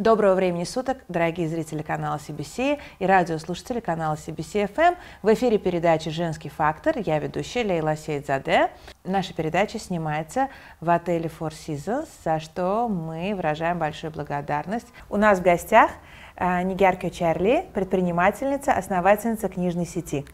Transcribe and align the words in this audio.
Доброго 0.00 0.34
времени 0.34 0.64
суток, 0.64 0.96
дорогие 1.08 1.46
зрители 1.46 1.82
канала 1.82 2.16
CBC 2.16 2.78
и 3.00 3.04
радиослушатели 3.06 3.80
канала 3.80 4.14
CBC 4.14 4.72
FM. 4.74 4.96
В 5.20 5.34
эфире 5.34 5.58
передача 5.58 6.08
«Женский 6.08 6.48
фактор». 6.48 6.96
Я 6.96 7.18
ведущая 7.18 7.64
Лейла 7.64 7.96
Сейдзаде. 7.96 8.70
Наша 9.04 9.34
передача 9.34 9.78
снимается 9.78 10.48
в 10.80 10.88
отеле 10.88 11.28
Four 11.28 11.50
Seasons, 11.52 12.08
за 12.24 12.40
что 12.40 12.88
мы 12.88 13.34
выражаем 13.34 13.78
большую 13.78 14.10
благодарность. 14.10 14.86
У 15.10 15.18
нас 15.18 15.38
в 15.38 15.42
гостях 15.42 15.90
а, 16.34 16.62
Нигяр 16.62 16.96
Чарли, 16.96 17.66
предпринимательница, 17.74 18.72
основательница 18.72 19.50
книжной 19.50 19.84
сети. 19.84 20.24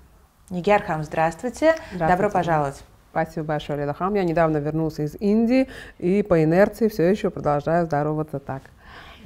Нигяр 0.48 0.84
Хам, 0.84 1.02
здравствуйте. 1.02 1.74
здравствуйте. 1.90 2.06
Добро 2.06 2.30
пожаловать. 2.30 2.84
Спасибо 3.10 3.46
большое, 3.46 3.78
Лейла 3.78 3.94
Хам. 3.94 4.14
Я 4.14 4.22
недавно 4.22 4.58
вернулся 4.58 5.02
из 5.02 5.16
Индии 5.16 5.66
и 5.98 6.22
по 6.22 6.44
инерции 6.44 6.86
все 6.86 7.10
еще 7.10 7.30
продолжаю 7.30 7.86
здороваться 7.86 8.38
так. 8.38 8.62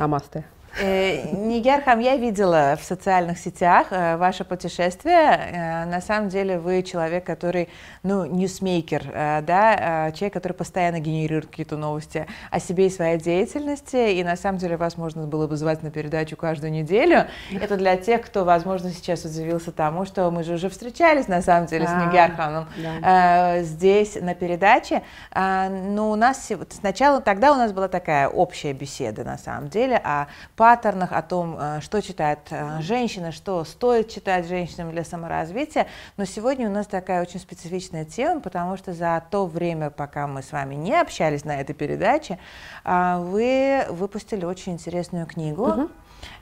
Намасте. 0.01 0.41
Э, 0.79 1.31
Нигяр-ханум, 1.33 1.99
я 2.01 2.17
видела 2.17 2.77
в 2.81 2.85
социальных 2.85 3.39
сетях 3.39 3.89
э, 3.91 4.17
ваше 4.17 4.45
путешествие. 4.45 5.17
Э, 5.17 5.85
на 5.85 6.01
самом 6.01 6.29
деле 6.29 6.59
вы 6.59 6.83
человек, 6.83 7.25
который, 7.25 7.69
ну, 8.03 8.25
ньюсмейкер, 8.25 9.43
да, 9.47 10.13
человек, 10.15 10.33
который 10.33 10.53
постоянно 10.53 11.01
генерирует 11.01 11.47
какие-то 11.47 11.77
новости 11.77 12.27
о 12.51 12.61
себе 12.61 12.87
и 12.87 12.91
своей 12.91 13.19
деятельности. 13.19 14.13
И 14.13 14.25
на 14.25 14.37
самом 14.37 14.59
деле 14.59 14.77
вас 14.77 14.97
можно 14.97 15.27
было 15.27 15.47
бы 15.47 15.57
звать 15.57 15.83
на 15.83 15.91
передачу 15.91 16.37
каждую 16.37 16.73
неделю. 16.73 17.27
Это 17.53 17.77
для 17.77 17.97
тех, 17.97 18.23
кто, 18.23 18.45
возможно, 18.45 18.91
сейчас 18.91 19.25
удивился 19.25 19.73
тому, 19.73 20.05
что 20.05 20.31
мы 20.31 20.45
же 20.45 20.55
уже 20.55 20.69
встречались, 20.69 21.29
на 21.29 21.43
самом 21.43 21.67
деле, 21.67 21.87
с 21.87 21.91
Нигяр-ханум 21.91 22.69
да. 22.77 23.63
здесь 23.63 24.17
на 24.21 24.35
передаче. 24.35 25.03
Но 25.35 26.11
у 26.11 26.17
нас 26.17 26.51
сначала, 26.71 27.21
тогда 27.21 27.53
у 27.53 27.57
нас 27.57 27.73
была 27.73 27.89
такая 27.89 28.29
общая 28.29 28.73
беседа, 28.73 29.25
на 29.25 29.39
самом 29.39 29.69
деле, 29.69 29.97
о 29.97 30.27
паттернах, 30.61 31.13
о 31.13 31.23
том, 31.23 31.57
э, 31.59 31.81
что 31.81 32.03
читает 32.03 32.41
э, 32.51 32.83
женщина, 32.83 33.33
что 33.33 33.65
стоит 33.65 34.11
читать 34.11 34.47
женщинам 34.47 34.91
для 34.91 35.05
саморазвития. 35.05 35.87
Но 36.19 36.27
сегодня 36.27 36.69
у 36.69 36.71
нас 36.71 36.87
такая 36.87 37.23
очень 37.23 37.41
специфичная 37.41 38.05
тема, 38.05 38.43
потому 38.43 38.77
что 38.77 38.93
за 38.93 39.25
то 39.31 39.47
время, 39.47 39.89
пока 39.89 40.27
мы 40.27 40.43
с 40.43 40.53
вами 40.53 40.75
не 40.75 41.01
общались 41.01 41.47
на 41.47 41.59
этой 41.59 41.73
передаче, 41.73 42.39
э, 42.85 43.17
вы 43.21 43.87
выпустили 43.89 44.45
очень 44.45 44.75
интересную 44.75 45.25
книгу. 45.25 45.67
Угу. 45.67 45.89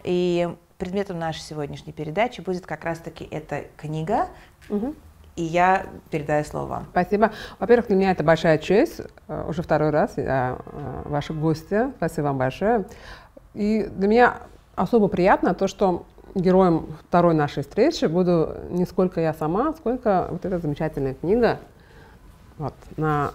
И 0.02 0.48
предметом 0.78 1.20
нашей 1.20 1.42
сегодняшней 1.42 1.92
передачи 1.92 2.40
будет 2.40 2.66
как 2.66 2.82
раз-таки 2.82 3.24
эта 3.30 3.66
книга. 3.76 4.26
Угу. 4.68 4.96
И 5.36 5.44
я 5.44 5.86
передаю 6.10 6.42
слово 6.42 6.66
вам. 6.66 6.86
Спасибо. 6.90 7.30
Во-первых, 7.60 7.86
для 7.86 7.94
меня 7.94 8.10
это 8.10 8.24
большая 8.24 8.58
честь. 8.58 9.00
Уже 9.28 9.62
второй 9.62 9.90
раз 9.90 10.14
я 10.16 10.58
ваша 11.04 11.32
гостья. 11.32 11.92
Спасибо 11.98 12.24
вам 12.24 12.38
большое. 12.38 12.86
И 13.58 13.90
для 13.96 14.06
меня 14.06 14.36
особо 14.76 15.08
приятно 15.08 15.52
то, 15.52 15.66
что 15.66 16.06
героем 16.36 16.86
второй 17.08 17.34
нашей 17.34 17.64
встречи 17.64 18.04
буду 18.04 18.54
не 18.70 18.86
сколько 18.86 19.20
я 19.20 19.34
сама, 19.34 19.72
сколько 19.72 20.28
вот 20.30 20.44
эта 20.44 20.60
замечательная 20.60 21.14
книга. 21.14 21.58
Вот, 22.58 22.74
на 22.96 23.32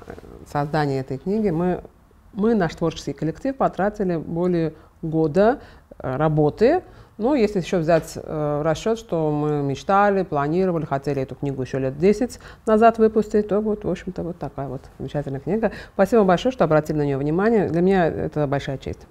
создание 0.50 1.02
этой 1.02 1.18
книги 1.18 1.50
мы, 1.50 1.84
мы, 2.32 2.56
наш 2.56 2.74
творческий 2.74 3.12
коллектив, 3.12 3.54
потратили 3.58 4.16
более 4.16 4.74
года 5.02 5.60
э, 6.00 6.16
работы. 6.16 6.84
Ну, 7.18 7.36
если 7.36 7.60
еще 7.60 7.80
взять 7.80 8.14
э, 8.16 8.62
расчет, 8.64 8.98
что 8.98 9.30
мы 9.30 9.62
мечтали, 9.62 10.24
планировали, 10.24 10.86
хотели 10.86 11.22
эту 11.22 11.36
книгу 11.36 11.62
еще 11.62 11.80
лет 11.80 11.98
10 11.98 12.40
назад 12.66 12.98
выпустить, 12.98 13.50
то 13.50 13.60
вот, 13.60 13.84
в 13.84 13.90
общем-то, 13.90 14.24
вот 14.24 14.38
такая 14.40 14.70
вот 14.70 14.84
замечательная 15.00 15.42
книга. 15.42 15.74
Спасибо 15.96 16.24
большое, 16.24 16.54
что 16.54 16.64
обратили 16.64 16.96
на 16.96 17.04
нее 17.04 17.18
внимание. 17.18 17.68
Для 17.68 17.82
меня 17.82 18.08
это 18.08 18.48
большая 18.48 18.78
честь. 18.78 19.06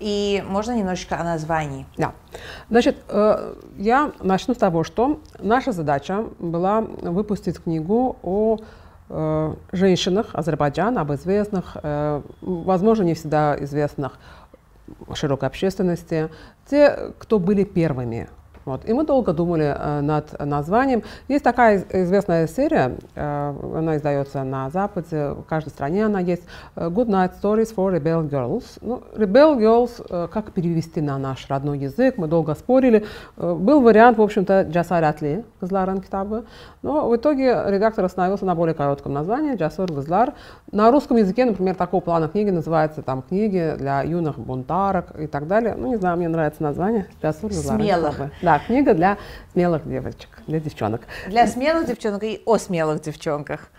И 0.00 0.42
можно 0.48 0.72
немножечко 0.76 1.20
о 1.20 1.24
названии? 1.24 1.86
Да. 1.98 2.12
Значит, 2.70 2.96
э, 3.08 3.54
я 3.76 4.12
начну 4.20 4.54
с 4.54 4.56
того, 4.56 4.82
что 4.82 5.20
наша 5.38 5.72
задача 5.72 6.24
была 6.38 6.80
выпустить 6.80 7.62
книгу 7.62 8.16
о 8.22 8.56
э, 9.10 9.54
женщинах 9.72 10.30
Азербайджана, 10.32 11.02
об 11.02 11.12
известных, 11.12 11.76
э, 11.82 12.22
возможно, 12.40 13.02
не 13.02 13.14
всегда 13.14 13.62
известных 13.62 14.18
широкой 15.14 15.48
общественности, 15.48 16.30
те, 16.68 17.12
кто 17.18 17.38
были 17.38 17.64
первыми 17.64 18.28
вот. 18.64 18.88
И 18.88 18.92
мы 18.92 19.04
долго 19.04 19.32
думали 19.32 19.74
э, 19.76 20.00
над 20.00 20.38
названием. 20.38 21.02
Есть 21.28 21.44
такая 21.44 21.84
известная 21.90 22.46
серия, 22.46 22.96
э, 23.14 23.54
она 23.76 23.96
издается 23.96 24.42
на 24.44 24.70
Западе, 24.70 25.30
в 25.30 25.42
каждой 25.42 25.70
стране 25.70 26.06
она 26.06 26.20
есть. 26.20 26.42
Э, 26.76 26.88
Good 26.88 27.08
Night 27.08 27.32
Stories 27.40 27.74
for 27.74 27.94
Rebel 27.94 28.28
Girls. 28.28 28.64
Ну, 28.80 29.02
Rebel 29.14 29.58
Girls, 29.58 30.04
э, 30.08 30.28
как 30.32 30.52
перевести 30.52 31.00
на 31.00 31.18
наш 31.18 31.48
родной 31.48 31.78
язык, 31.78 32.18
мы 32.18 32.26
долго 32.26 32.54
спорили. 32.54 33.04
Э, 33.36 33.54
был 33.54 33.80
вариант, 33.80 34.18
в 34.18 34.22
общем-то, 34.22 34.62
Джасар 34.70 35.04
Атли, 35.04 35.44
Газларан 35.60 36.00
Китабы. 36.00 36.44
Но 36.82 37.08
в 37.08 37.16
итоге 37.16 37.62
редактор 37.66 38.04
остановился 38.04 38.44
на 38.44 38.54
более 38.54 38.74
коротком 38.74 39.12
названии, 39.12 39.54
Джасур 39.54 39.92
Газлар. 39.92 40.34
На 40.72 40.90
русском 40.90 41.16
языке, 41.16 41.44
например, 41.44 41.74
такого 41.74 42.00
плана 42.00 42.28
книги 42.28 42.50
называется 42.50 43.02
там 43.02 43.22
книги 43.22 43.74
для 43.76 44.02
юных 44.02 44.38
бунтарок 44.38 45.18
и 45.18 45.26
так 45.26 45.46
далее. 45.46 45.74
Ну, 45.76 45.88
не 45.88 45.96
знаю, 45.96 46.16
мне 46.16 46.28
нравится 46.28 46.62
название. 46.62 47.06
Джасур 47.22 47.50
Газлар. 47.50 47.76
Смелых. 47.76 48.16
Да, 48.42 48.49
книга 48.58 48.94
для 48.94 49.16
смелых 49.52 49.88
девочек, 49.88 50.28
для 50.46 50.60
девчонок. 50.60 51.02
Для 51.26 51.46
смелых 51.46 51.86
девчонок 51.86 52.22
и 52.24 52.42
о 52.44 52.58
смелых 52.58 53.00
девчонках. 53.02 53.70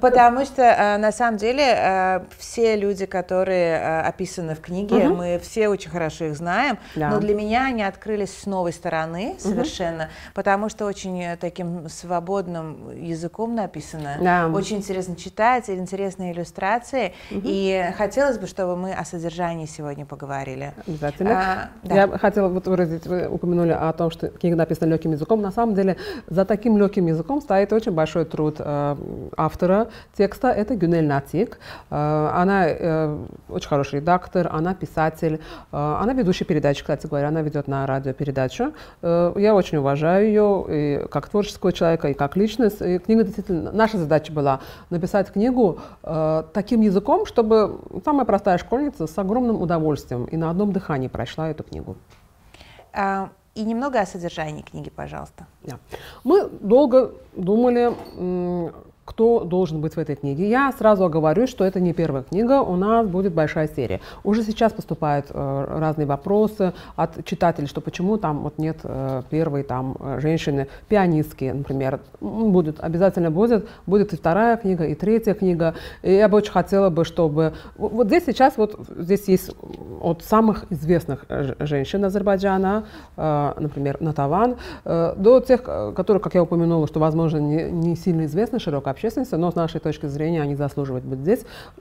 Потому 0.00 0.44
что 0.44 0.62
э, 0.62 0.98
на 0.98 1.12
самом 1.12 1.38
деле 1.38 1.64
э, 1.64 2.20
все 2.38 2.76
люди, 2.76 3.06
которые 3.06 3.78
э, 3.78 4.00
описаны 4.02 4.54
в 4.54 4.60
книге, 4.60 5.08
мы 5.08 5.40
все 5.42 5.68
очень 5.68 5.90
хорошо 5.90 6.26
их 6.26 6.36
знаем, 6.36 6.78
но 6.94 7.18
для 7.20 7.34
меня 7.34 7.66
они 7.66 7.82
открылись 7.82 8.36
с 8.36 8.46
новой 8.46 8.72
стороны 8.72 9.36
совершенно, 9.38 10.10
потому 10.34 10.68
что 10.68 10.86
очень 10.86 11.36
таким 11.38 11.88
свободным 11.88 12.90
языком 12.90 13.54
написано, 13.54 14.50
очень 14.54 14.78
интересно 14.78 15.16
читать, 15.16 15.70
интересные 15.70 16.32
иллюстрации, 16.32 17.14
и 17.30 17.92
хотелось 17.96 18.38
бы, 18.38 18.46
чтобы 18.46 18.76
мы 18.76 18.92
о 18.92 19.04
содержании 19.04 19.66
сегодня 19.66 20.04
поговорили. 20.04 20.72
Обязательно. 20.86 21.70
А, 21.88 21.94
Я 21.94 22.18
хотела 22.18 22.48
вот 22.48 22.66
выразить, 22.66 23.06
вы 23.06 23.28
упомянули 23.28 23.72
о 23.72 23.92
том, 23.98 24.10
что 24.10 24.28
книга 24.28 24.56
написана 24.56 24.90
легким 24.90 25.12
языком. 25.12 25.42
На 25.42 25.50
самом 25.50 25.74
деле 25.74 25.96
за 26.26 26.44
таким 26.44 26.78
легким 26.78 27.06
языком 27.06 27.40
стоит 27.40 27.72
очень 27.72 27.92
большой 27.92 28.24
труд 28.24 28.56
э, 28.58 28.96
автора 29.36 29.88
текста. 30.16 30.48
Это 30.48 30.74
Гюнель 30.74 31.06
Натик. 31.06 31.58
Э, 31.90 32.30
она 32.34 32.68
э, 32.68 33.18
очень 33.48 33.68
хороший 33.68 33.96
редактор, 33.96 34.48
она 34.50 34.74
писатель, 34.74 35.34
э, 35.34 35.40
она 35.72 36.14
ведущая 36.14 36.44
передачи, 36.44 36.80
кстати 36.80 37.06
говоря, 37.06 37.28
она 37.28 37.42
ведет 37.42 37.68
на 37.68 37.86
радио 37.86 38.12
передачу. 38.12 38.72
Э, 39.02 39.34
я 39.36 39.54
очень 39.54 39.78
уважаю 39.78 40.26
ее 40.26 40.64
и 40.68 41.08
как 41.08 41.28
творческого 41.28 41.72
человека, 41.72 42.08
и 42.08 42.14
как 42.14 42.36
личность. 42.36 42.80
И 42.80 42.98
книга 42.98 43.24
действительно, 43.24 43.72
наша 43.72 43.98
задача 43.98 44.32
была 44.32 44.60
написать 44.90 45.30
книгу 45.32 45.80
э, 46.02 46.44
таким 46.52 46.80
языком, 46.80 47.26
чтобы 47.26 47.80
самая 48.04 48.24
простая 48.24 48.58
школьница 48.58 49.06
с 49.06 49.18
огромным 49.18 49.60
удовольствием 49.60 50.24
и 50.24 50.36
на 50.36 50.50
одном 50.50 50.72
дыхании 50.72 51.08
прочла 51.08 51.50
эту 51.50 51.64
книгу. 51.64 51.96
А, 52.92 53.30
и 53.58 53.64
немного 53.64 54.00
о 54.00 54.06
содержании 54.06 54.62
книги, 54.62 54.90
пожалуйста. 54.90 55.46
Да. 55.64 55.78
Мы 56.24 56.48
долго 56.48 57.12
думали, 57.34 57.92
кто 59.08 59.42
должен 59.42 59.80
быть 59.80 59.94
в 59.94 59.98
этой 59.98 60.16
книге. 60.16 60.50
Я 60.50 60.70
сразу 60.72 61.04
оговорюсь, 61.06 61.48
что 61.48 61.64
это 61.64 61.80
не 61.80 61.94
первая 61.94 62.24
книга, 62.24 62.60
у 62.60 62.76
нас 62.76 63.06
будет 63.06 63.32
большая 63.32 63.66
серия. 63.66 64.00
Уже 64.22 64.42
сейчас 64.42 64.74
поступают 64.74 65.26
э, 65.30 65.66
разные 65.80 66.06
вопросы 66.06 66.74
от 66.94 67.24
читателей, 67.24 67.68
что 67.68 67.80
почему 67.80 68.18
там 68.18 68.40
вот 68.40 68.58
нет 68.58 68.76
э, 68.84 69.22
первой 69.30 69.62
там 69.62 69.96
э, 69.98 70.20
женщины, 70.20 70.68
пианистки, 70.88 71.46
например. 71.54 72.00
Будет, 72.20 72.80
обязательно 72.80 73.30
будет. 73.30 73.66
Будет 73.86 74.12
и 74.12 74.16
вторая 74.16 74.58
книга, 74.58 74.84
и 74.84 74.94
третья 74.94 75.32
книга. 75.32 75.74
И 76.02 76.12
я 76.12 76.28
бы 76.28 76.36
очень 76.36 76.52
хотела 76.52 76.90
бы, 76.90 77.06
чтобы... 77.06 77.54
Вот 77.78 78.08
здесь 78.08 78.24
сейчас 78.26 78.58
вот 78.58 78.78
здесь 78.94 79.26
есть 79.28 79.50
от 80.02 80.22
самых 80.22 80.66
известных 80.68 81.24
э, 81.30 81.54
женщин 81.60 82.04
Азербайджана, 82.04 82.84
э, 83.16 83.52
например, 83.58 83.96
Натаван, 84.00 84.56
э, 84.84 85.14
до 85.16 85.40
тех, 85.40 85.62
э, 85.66 85.92
которые, 85.96 86.20
как 86.20 86.34
я 86.34 86.42
упомянула, 86.42 86.86
что, 86.86 87.00
возможно, 87.00 87.38
не, 87.38 87.70
не 87.70 87.96
сильно 87.96 88.26
известны 88.26 88.58
широкой 88.58 88.97
общественности, 88.98 89.36
но 89.36 89.50
с 89.50 89.54
нашей 89.54 89.80
точки 89.80 90.06
зрения 90.06 90.42
они 90.42 90.56
заслуживают 90.56 91.04
быть 91.04 91.20
здесь. 91.20 91.40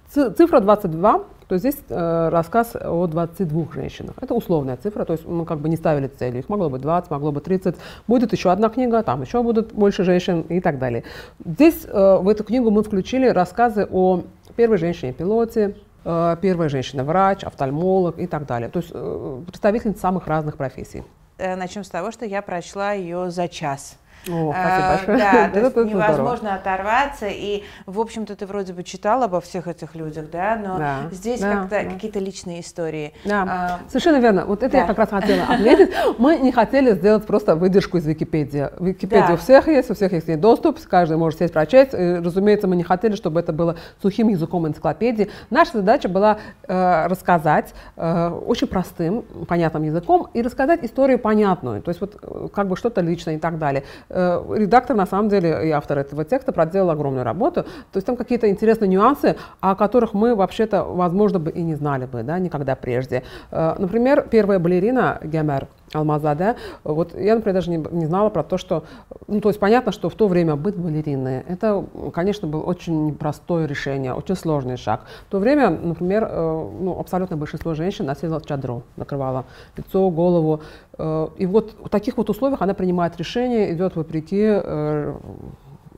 Цифра 0.09 0.59
22, 0.59 1.23
то 1.47 1.57
здесь 1.57 1.77
э, 1.89 2.29
рассказ 2.29 2.75
о 2.75 3.07
22 3.07 3.67
женщинах. 3.73 4.13
Это 4.21 4.33
условная 4.33 4.77
цифра, 4.77 5.03
то 5.05 5.13
есть 5.13 5.25
мы 5.25 5.45
как 5.45 5.59
бы 5.59 5.69
не 5.69 5.77
ставили 5.77 6.07
цели. 6.07 6.39
Их 6.39 6.49
могло 6.49 6.69
быть 6.69 6.81
20, 6.81 7.09
могло 7.09 7.31
быть 7.31 7.43
30. 7.43 7.75
Будет 8.07 8.33
еще 8.33 8.51
одна 8.51 8.69
книга, 8.69 9.01
там 9.03 9.21
еще 9.21 9.41
будут 9.41 9.73
больше 9.73 10.03
женщин 10.03 10.41
и 10.41 10.61
так 10.61 10.77
далее. 10.77 11.03
Здесь 11.43 11.85
э, 11.85 12.17
в 12.21 12.27
эту 12.29 12.43
книгу 12.43 12.69
мы 12.69 12.83
включили 12.83 13.27
рассказы 13.27 13.87
о 13.91 14.21
первой 14.55 14.77
женщине-пилоте, 14.77 15.75
э, 16.05 16.37
первая 16.41 16.69
женщина-врач, 16.69 17.43
офтальмолог 17.43 18.19
и 18.19 18.27
так 18.27 18.45
далее. 18.45 18.69
То 18.69 18.79
есть 18.79 18.91
э, 18.93 19.93
самых 19.97 20.27
разных 20.27 20.57
профессий. 20.57 21.03
Э, 21.37 21.55
начнем 21.55 21.83
с 21.83 21.89
того, 21.89 22.11
что 22.11 22.25
я 22.25 22.41
прочла 22.41 22.93
ее 22.93 23.31
за 23.31 23.47
час. 23.47 23.97
О, 24.29 24.53
спасибо 24.53 24.87
большое. 24.89 25.17
Да, 25.17 25.49
то 25.53 25.59
есть 25.59 25.93
невозможно 25.93 26.55
оторваться. 26.55 27.27
И, 27.27 27.63
в 27.85 27.99
общем-то, 27.99 28.35
ты 28.35 28.45
вроде 28.45 28.73
бы 28.73 28.83
читал 28.83 29.23
обо 29.23 29.41
всех 29.41 29.67
этих 29.67 29.95
людях, 29.95 30.29
да, 30.31 30.55
но 30.55 31.09
здесь 31.11 31.41
как-то 31.41 31.83
какие-то 31.83 32.19
личные 32.19 32.61
истории. 32.61 33.13
Да, 33.25 33.45
а, 33.47 33.79
совершенно 33.87 34.17
верно. 34.17 34.45
Вот 34.45 34.63
это 34.63 34.77
я 34.77 34.85
как 34.85 34.97
раз 34.97 35.09
хотела 35.09 35.43
отметить. 35.49 35.89
Мы 36.17 36.37
не 36.37 36.51
хотели 36.51 36.93
сделать 36.93 37.25
просто 37.25 37.55
выдержку 37.55 37.97
из 37.97 38.05
Википедии. 38.05 38.69
Википедия 38.79 39.33
у 39.33 39.37
всех 39.37 39.67
есть, 39.67 39.89
у 39.89 39.93
всех 39.93 40.13
есть 40.13 40.39
доступ, 40.39 40.79
каждый 40.87 41.17
может 41.17 41.39
сесть 41.39 41.53
прочесть. 41.53 41.93
И, 41.93 42.15
разумеется, 42.15 42.67
мы 42.67 42.75
не 42.75 42.83
хотели, 42.83 43.15
чтобы 43.15 43.39
это 43.39 43.53
было 43.53 43.77
сухим 44.01 44.29
языком 44.29 44.67
энциклопедии. 44.67 45.29
Наша 45.49 45.73
задача 45.73 46.09
была 46.09 46.37
э, 46.67 47.07
рассказать 47.07 47.73
э, 47.95 48.29
очень 48.29 48.67
простым, 48.67 49.23
понятным 49.47 49.83
языком 49.83 50.27
и 50.33 50.41
рассказать 50.41 50.83
историю 50.83 51.19
понятную. 51.19 51.81
То 51.81 51.89
есть 51.89 52.01
вот 52.01 52.17
э, 52.21 52.47
как 52.53 52.67
бы 52.67 52.75
что-то 52.75 53.01
личное 53.01 53.35
и 53.35 53.39
так 53.39 53.57
далее. 53.57 53.83
Э, 54.19 54.43
редактор, 54.55 54.95
на 54.95 55.05
самом 55.05 55.29
деле, 55.29 55.67
и 55.67 55.69
автор 55.69 55.99
этого 55.99 56.25
текста 56.25 56.51
проделал 56.51 56.89
огромную 56.89 57.23
работу. 57.23 57.63
То 57.63 57.97
есть 57.97 58.07
там 58.07 58.15
какие-то 58.15 58.49
интересные 58.49 58.87
нюансы, 58.87 59.35
о 59.59 59.75
которых 59.75 60.15
мы 60.15 60.33
вообще-то, 60.33 60.83
возможно, 60.83 61.37
бы 61.37 61.51
и 61.51 61.61
не 61.61 61.75
знали 61.75 62.07
бы, 62.07 62.23
да, 62.23 62.39
никогда 62.39 62.75
прежде. 62.75 63.21
Э, 63.51 63.75
например, 63.77 64.27
первая 64.27 64.57
балерина 64.57 65.19
Гемер, 65.21 65.67
Алмазада. 65.93 66.55
Вот 66.83 67.15
я, 67.15 67.35
например, 67.35 67.53
даже 67.53 67.69
не, 67.69 67.77
не 67.91 68.05
знала 68.07 68.29
про 68.29 68.43
то, 68.43 68.57
что... 68.57 68.85
Ну, 69.27 69.39
то 69.39 69.49
есть 69.49 69.59
понятно, 69.59 69.91
что 69.91 70.09
в 70.09 70.15
то 70.15 70.27
время 70.27 70.55
быть 70.55 70.75
балериной, 70.75 71.43
это, 71.47 71.85
конечно, 72.13 72.47
было 72.47 72.63
очень 72.63 73.07
непростое 73.07 73.67
решение, 73.67 74.13
очень 74.13 74.35
сложный 74.35 74.77
шаг. 74.77 75.01
В 75.27 75.31
то 75.31 75.39
время, 75.39 75.69
например, 75.69 76.27
э, 76.29 76.69
ну, 76.79 76.99
абсолютно 76.99 77.37
большинство 77.37 77.75
женщин 77.75 78.05
носило 78.05 78.41
чадру, 78.41 78.83
накрывало 78.95 79.45
лицо, 79.77 80.09
голову. 80.09 80.61
Э, 80.97 81.27
и 81.37 81.45
вот 81.45 81.75
в 81.83 81.89
таких 81.89 82.17
вот 82.17 82.29
условиях 82.29 82.61
она 82.61 82.73
принимает 82.73 83.17
решение, 83.17 83.73
идет 83.73 83.95
вопреки 83.95 84.43
э, 84.43 85.15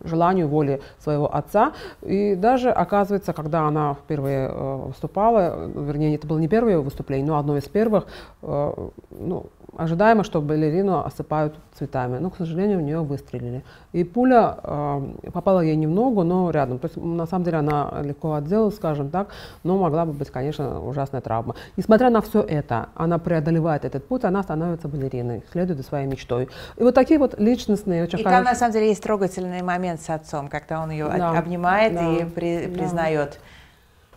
желанию, 0.03 0.47
воле 0.47 0.81
своего 0.99 1.33
отца. 1.33 1.73
И 2.01 2.35
даже, 2.35 2.69
оказывается, 2.69 3.33
когда 3.33 3.67
она 3.67 3.95
впервые 3.95 4.49
э, 4.49 4.75
выступала, 4.87 5.67
вернее, 5.67 6.15
это 6.15 6.27
было 6.27 6.39
не 6.39 6.47
первое 6.47 6.79
выступление, 6.79 7.27
но 7.27 7.37
одно 7.37 7.57
из 7.57 7.67
первых, 7.67 8.05
ну, 8.41 9.45
ожидаемо, 9.77 10.23
что 10.23 10.41
балерину 10.41 11.05
осыпают 11.05 11.55
цветами. 11.73 12.17
Но, 12.17 12.29
к 12.29 12.37
сожалению, 12.37 12.79
у 12.79 12.81
нее 12.81 13.01
выстрелили. 13.01 13.63
И 13.93 14.03
пуля 14.03 14.57
э, 14.63 15.01
попала 15.33 15.61
ей 15.61 15.75
не 15.75 15.87
в 15.87 15.89
ногу, 15.89 16.23
но 16.23 16.49
рядом. 16.51 16.79
То 16.79 16.87
есть, 16.87 16.97
на 16.97 17.25
самом 17.25 17.45
деле, 17.45 17.57
она 17.57 18.01
легко 18.03 18.33
отделалась, 18.33 18.75
скажем 18.75 19.09
так, 19.09 19.29
но 19.63 19.77
могла 19.77 20.05
бы 20.05 20.13
быть, 20.13 20.29
конечно, 20.29 20.81
ужасная 20.81 21.21
травма. 21.21 21.55
Несмотря 21.77 22.09
на 22.09 22.21
все 22.21 22.41
это, 22.41 22.89
она 22.95 23.17
преодолевает 23.17 23.85
этот 23.85 24.07
путь, 24.07 24.23
она 24.23 24.43
становится 24.43 24.87
балериной, 24.87 25.43
следует 25.51 25.77
за 25.77 25.85
своей 25.85 26.07
мечтой. 26.07 26.49
И 26.77 26.83
вот 26.83 26.95
такие 26.95 27.19
вот 27.19 27.39
личностные, 27.39 28.03
очень 28.03 28.19
И 28.19 28.23
хорошие... 28.23 28.43
там, 28.43 28.53
на 28.53 28.55
самом 28.55 28.73
деле, 28.73 28.89
есть 28.89 29.03
трогательный 29.03 29.61
момент 29.61 30.01
с 30.01 30.09
отцом, 30.09 30.47
когда 30.47 30.81
он 30.81 30.91
ее 30.91 31.07
да, 31.07 31.37
обнимает 31.37 31.93
да, 31.93 32.11
и 32.11 32.25
при, 32.25 32.65
да. 32.65 32.73
признает. 32.73 33.39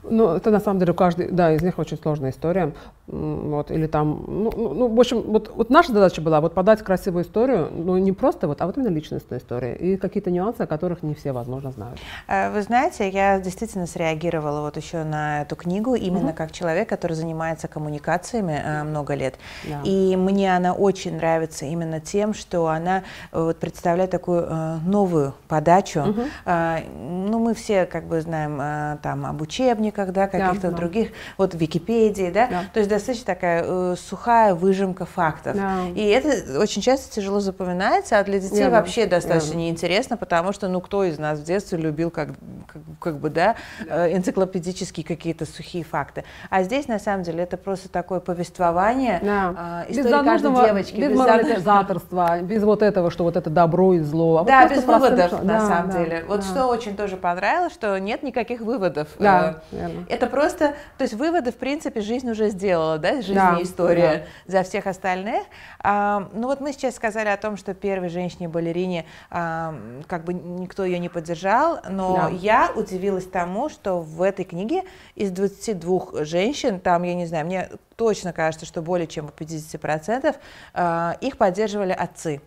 Ну, 0.04 0.34
это 0.34 0.50
на 0.50 0.60
самом 0.60 0.80
деле 0.80 0.92
у 0.92 0.94
каждой, 0.94 1.28
да, 1.30 1.52
из 1.52 1.62
них 1.62 1.78
очень 1.78 1.98
сложная 1.98 2.30
история. 2.30 2.72
Вот, 3.08 3.70
или 3.70 3.86
там, 3.88 4.24
ну, 4.26 4.52
ну, 4.56 4.74
ну, 4.74 4.88
в 4.88 4.98
общем, 4.98 5.22
вот, 5.22 5.52
вот 5.54 5.70
наша 5.70 5.92
задача 5.92 6.22
была 6.22 6.40
вот 6.40 6.54
подать 6.54 6.82
красивую 6.82 7.24
историю, 7.24 7.68
но 7.70 7.98
не 7.98 8.12
просто 8.12 8.46
вот, 8.46 8.62
а 8.62 8.66
вот 8.66 8.78
именно 8.78 8.88
личностную 8.88 9.40
историю 9.40 9.76
и 9.78 9.96
какие-то 9.96 10.30
нюансы, 10.30 10.62
о 10.62 10.66
которых 10.66 11.02
не 11.02 11.14
все, 11.14 11.32
возможно, 11.32 11.72
знают. 11.72 11.98
Э, 12.28 12.50
вы 12.52 12.62
знаете, 12.62 13.08
я 13.08 13.40
действительно 13.40 13.86
среагировала 13.86 14.60
вот 14.60 14.76
еще 14.76 15.02
на 15.04 15.42
эту 15.42 15.56
книгу 15.56 15.94
именно 15.94 16.28
угу. 16.28 16.36
как 16.36 16.52
человек, 16.52 16.88
который 16.88 17.14
занимается 17.14 17.68
коммуникациями 17.68 18.62
э, 18.64 18.84
много 18.84 19.14
лет. 19.14 19.34
Да. 19.64 19.80
И 19.84 20.16
мне 20.16 20.56
она 20.56 20.72
очень 20.72 21.16
нравится 21.16 21.66
именно 21.66 22.00
тем, 22.00 22.34
что 22.34 22.68
она 22.68 23.02
э, 23.32 23.42
вот, 23.42 23.58
представляет 23.58 24.10
такую 24.10 24.48
новую 24.86 25.34
подачу. 25.48 26.00
Угу. 26.00 26.22
Ну, 26.46 27.38
мы 27.38 27.54
все 27.54 27.84
как 27.84 28.04
бы 28.04 28.20
знаем 28.20 28.98
там 28.98 29.26
об 29.26 29.40
учебниках, 29.40 29.91
да, 29.96 30.26
каких-то 30.26 30.70
да, 30.70 30.76
других, 30.76 31.08
да. 31.08 31.14
вот 31.38 31.54
в 31.54 31.58
Википедии, 31.58 32.30
да, 32.30 32.46
да. 32.46 32.64
то 32.72 32.80
есть 32.80 32.90
достаточно 32.90 33.26
такая 33.26 33.64
э, 33.66 33.96
сухая 33.96 34.54
выжимка 34.54 35.04
фактов. 35.04 35.56
Да. 35.56 35.82
И 35.94 36.04
это 36.04 36.58
очень 36.60 36.82
часто 36.82 37.14
тяжело 37.14 37.40
запоминается, 37.40 38.18
а 38.18 38.24
для 38.24 38.38
детей 38.38 38.58
Верно. 38.58 38.78
вообще 38.78 39.06
достаточно 39.06 39.50
Верно. 39.50 39.60
неинтересно, 39.60 40.16
потому 40.16 40.52
что, 40.52 40.68
ну, 40.68 40.80
кто 40.80 41.04
из 41.04 41.18
нас 41.18 41.38
в 41.38 41.44
детстве 41.44 41.78
любил, 41.78 42.10
как, 42.10 42.28
как, 42.66 42.82
как 43.00 43.18
бы, 43.18 43.30
да, 43.30 43.56
да. 43.86 44.06
Э, 44.06 44.16
энциклопедические 44.16 45.04
какие-то 45.04 45.46
сухие 45.46 45.84
факты. 45.84 46.24
А 46.50 46.62
здесь, 46.62 46.88
на 46.88 46.98
самом 46.98 47.22
деле, 47.24 47.42
это 47.42 47.56
просто 47.56 47.88
такое 47.88 48.20
повествование 48.20 49.20
да. 49.22 49.84
э, 49.88 49.92
истории 49.92 50.08
без 50.08 50.24
каждой 50.24 50.66
девочки. 50.66 50.96
Без, 50.96 51.10
без 51.10 51.18
морализаторства, 51.18 52.40
без 52.40 52.62
вот 52.62 52.82
этого, 52.82 53.10
что 53.10 53.24
вот 53.24 53.36
это 53.36 53.50
добро 53.50 53.94
и 53.94 54.00
зло. 54.00 54.38
А 54.38 54.44
да, 54.44 54.62
вот 54.62 54.76
без 54.76 54.84
выводов, 54.84 55.32
на 55.42 55.58
да, 55.58 55.60
самом 55.60 55.90
да, 55.90 55.98
деле. 55.98 56.24
Вот 56.26 56.40
да. 56.40 56.46
что 56.46 56.66
очень 56.66 56.96
тоже 56.96 57.16
понравилось, 57.16 57.72
что 57.72 57.98
нет 57.98 58.22
никаких 58.22 58.60
выводов. 58.60 59.08
Да, 59.18 59.62
э, 59.72 59.81
верно. 59.88 60.06
Это 60.08 60.26
просто, 60.26 60.74
то 60.98 61.02
есть 61.02 61.14
выводы, 61.14 61.52
в 61.52 61.56
принципе, 61.56 62.00
жизнь 62.00 62.30
уже 62.30 62.48
сделала 62.50 62.98
да, 62.98 63.16
жизнь 63.16 63.34
да, 63.34 63.58
и 63.58 63.64
история 63.64 64.26
да. 64.46 64.52
за 64.52 64.62
всех 64.62 64.86
остальных. 64.86 65.42
А, 65.80 66.28
ну 66.32 66.46
вот 66.46 66.60
мы 66.60 66.72
сейчас 66.72 66.96
сказали 66.96 67.28
о 67.28 67.36
том, 67.36 67.56
что 67.56 67.74
первой 67.74 68.08
женщине-балерине 68.08 69.06
а, 69.30 69.74
как 70.06 70.24
бы 70.24 70.32
никто 70.32 70.84
ее 70.84 70.98
не 70.98 71.08
поддержал, 71.08 71.80
но 71.88 72.16
да. 72.16 72.28
я 72.28 72.72
удивилась 72.74 73.26
тому, 73.26 73.68
что 73.68 74.00
в 74.00 74.22
этой 74.22 74.44
книге 74.44 74.82
из 75.14 75.30
22 75.30 76.24
женщин, 76.24 76.80
там, 76.80 77.02
я 77.02 77.14
не 77.14 77.26
знаю, 77.26 77.46
мне 77.46 77.68
точно 77.96 78.32
кажется, 78.32 78.66
что 78.66 78.82
более 78.82 79.06
чем 79.06 79.26
50% 79.26 80.34
а, 80.74 81.16
их 81.20 81.36
поддерживали 81.36 81.92
отцы. 81.92 82.40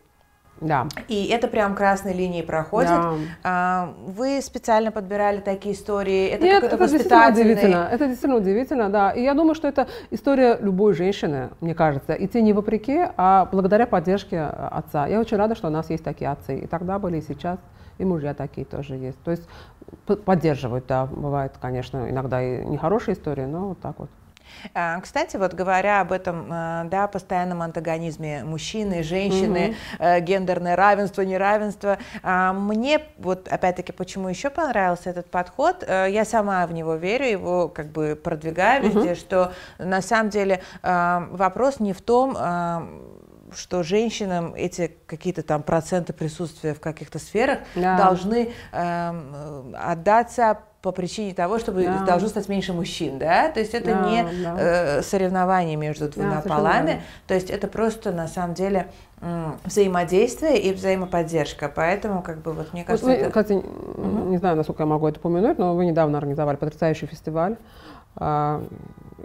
Да. 0.61 0.87
И 1.07 1.25
это 1.27 1.47
прям 1.47 1.75
красной 1.75 2.13
линией 2.13 2.43
проходит. 2.43 2.89
Да. 2.89 3.13
А, 3.43 3.93
вы 4.05 4.41
специально 4.41 4.91
подбирали 4.91 5.41
такие 5.41 5.75
истории? 5.75 6.27
Это 6.27 6.45
Нет, 6.45 6.63
это 6.63 6.77
действительно 6.77 7.29
удивительно. 7.29 7.89
Это 7.91 8.07
действительно 8.07 8.35
удивительно, 8.37 8.89
да. 8.89 9.11
И 9.11 9.21
я 9.21 9.33
думаю, 9.33 9.55
что 9.55 9.67
это 9.67 9.87
история 10.11 10.57
любой 10.61 10.93
женщины, 10.93 11.49
мне 11.59 11.75
кажется. 11.75 12.13
Идти 12.13 12.41
не 12.41 12.53
вопреки, 12.53 13.07
а 13.17 13.49
благодаря 13.51 13.85
поддержке 13.85 14.41
отца. 14.41 15.07
Я 15.07 15.19
очень 15.19 15.37
рада, 15.37 15.55
что 15.55 15.67
у 15.67 15.71
нас 15.71 15.89
есть 15.89 16.03
такие 16.03 16.31
отцы. 16.31 16.59
И 16.59 16.67
тогда 16.67 16.99
были, 16.99 17.17
и 17.17 17.21
сейчас. 17.21 17.59
И 17.97 18.05
мужья 18.05 18.33
такие 18.33 18.65
тоже 18.65 18.95
есть. 18.95 19.21
То 19.23 19.31
есть 19.31 19.43
поддерживают, 20.25 20.85
да. 20.87 21.05
Бывает, 21.05 21.53
конечно, 21.61 22.09
иногда 22.09 22.41
и 22.41 22.65
нехорошие 22.65 23.15
истории, 23.15 23.45
но 23.45 23.69
вот 23.69 23.79
так 23.79 23.99
вот. 23.99 24.09
А, 24.73 24.99
кстати, 25.01 25.37
вот 25.37 25.53
говоря 25.53 26.01
об 26.01 26.11
этом, 26.11 26.51
э, 26.51 26.83
да, 26.85 27.07
постоянном 27.07 27.61
антагонизме 27.61 28.43
мужчины, 28.43 29.03
женщины, 29.03 29.75
угу. 29.99 30.21
гендерное 30.21 30.75
равенство, 30.75 31.21
неравенство, 31.21 31.97
а, 32.23 32.53
мне 32.53 33.01
вот 33.17 33.47
опять-таки 33.47 33.91
почему 33.91 34.29
еще 34.29 34.49
понравился 34.49 35.09
этот 35.09 35.29
подход, 35.29 35.83
э, 35.87 36.07
я 36.09 36.25
сама 36.25 36.65
в 36.67 36.73
него 36.73 36.95
верю, 36.95 37.25
его 37.27 37.67
как 37.69 37.87
бы 37.91 38.19
продвигаю 38.21 38.83
везде, 38.83 39.11
угу. 39.11 39.15
что 39.15 39.53
на 39.77 40.01
самом 40.01 40.29
деле 40.29 40.61
вопрос 40.81 41.79
не 41.79 41.93
в 41.93 42.01
том, 42.01 42.35
что 43.53 43.83
женщинам 43.83 44.53
эти 44.55 44.95
какие-то 45.05 45.43
там 45.43 45.63
проценты 45.63 46.13
присутствия 46.13 46.73
в 46.73 46.79
каких-то 46.79 47.19
сферах 47.19 47.59
да. 47.75 47.97
должны 47.97 48.53
э, 48.71 49.73
отдаться 49.75 50.59
по 50.85 50.91
причине 50.91 51.33
того, 51.33 51.57
чтобы 51.57 51.83
да. 51.83 52.05
должно 52.05 52.27
стать 52.27 52.47
меньше 52.47 52.71
мужчин, 52.71 53.17
да, 53.17 53.49
то 53.49 53.59
есть 53.59 53.73
это 53.73 53.95
да, 53.95 54.07
не 54.07 54.23
да. 54.43 54.55
Э, 54.59 55.01
соревнование 55.01 55.75
между 55.77 56.07
двумя 56.07 56.43
да, 56.43 56.47
полами, 56.47 57.01
то 57.25 57.33
есть 57.33 57.49
это 57.49 57.67
просто 57.67 58.11
на 58.11 58.27
самом 58.27 58.53
деле 58.53 58.85
взаимодействие 59.63 60.59
и 60.59 60.71
взаимоподдержка, 60.73 61.71
поэтому 61.73 62.21
как 62.21 62.43
бы 62.43 62.53
вот 62.53 62.71
мне 62.71 62.83
кажется, 62.83 63.07
вот 63.07 63.17
вы, 63.17 63.19
это... 63.19 63.29
кстати, 63.29 63.53
угу. 63.53 64.29
не 64.29 64.37
знаю, 64.37 64.57
насколько 64.57 64.83
я 64.83 64.87
могу 64.87 65.07
это 65.07 65.19
упомянуть, 65.19 65.57
но 65.57 65.73
вы 65.73 65.87
недавно 65.87 66.19
организовали 66.19 66.57
потрясающий 66.57 67.07
фестиваль 67.07 67.55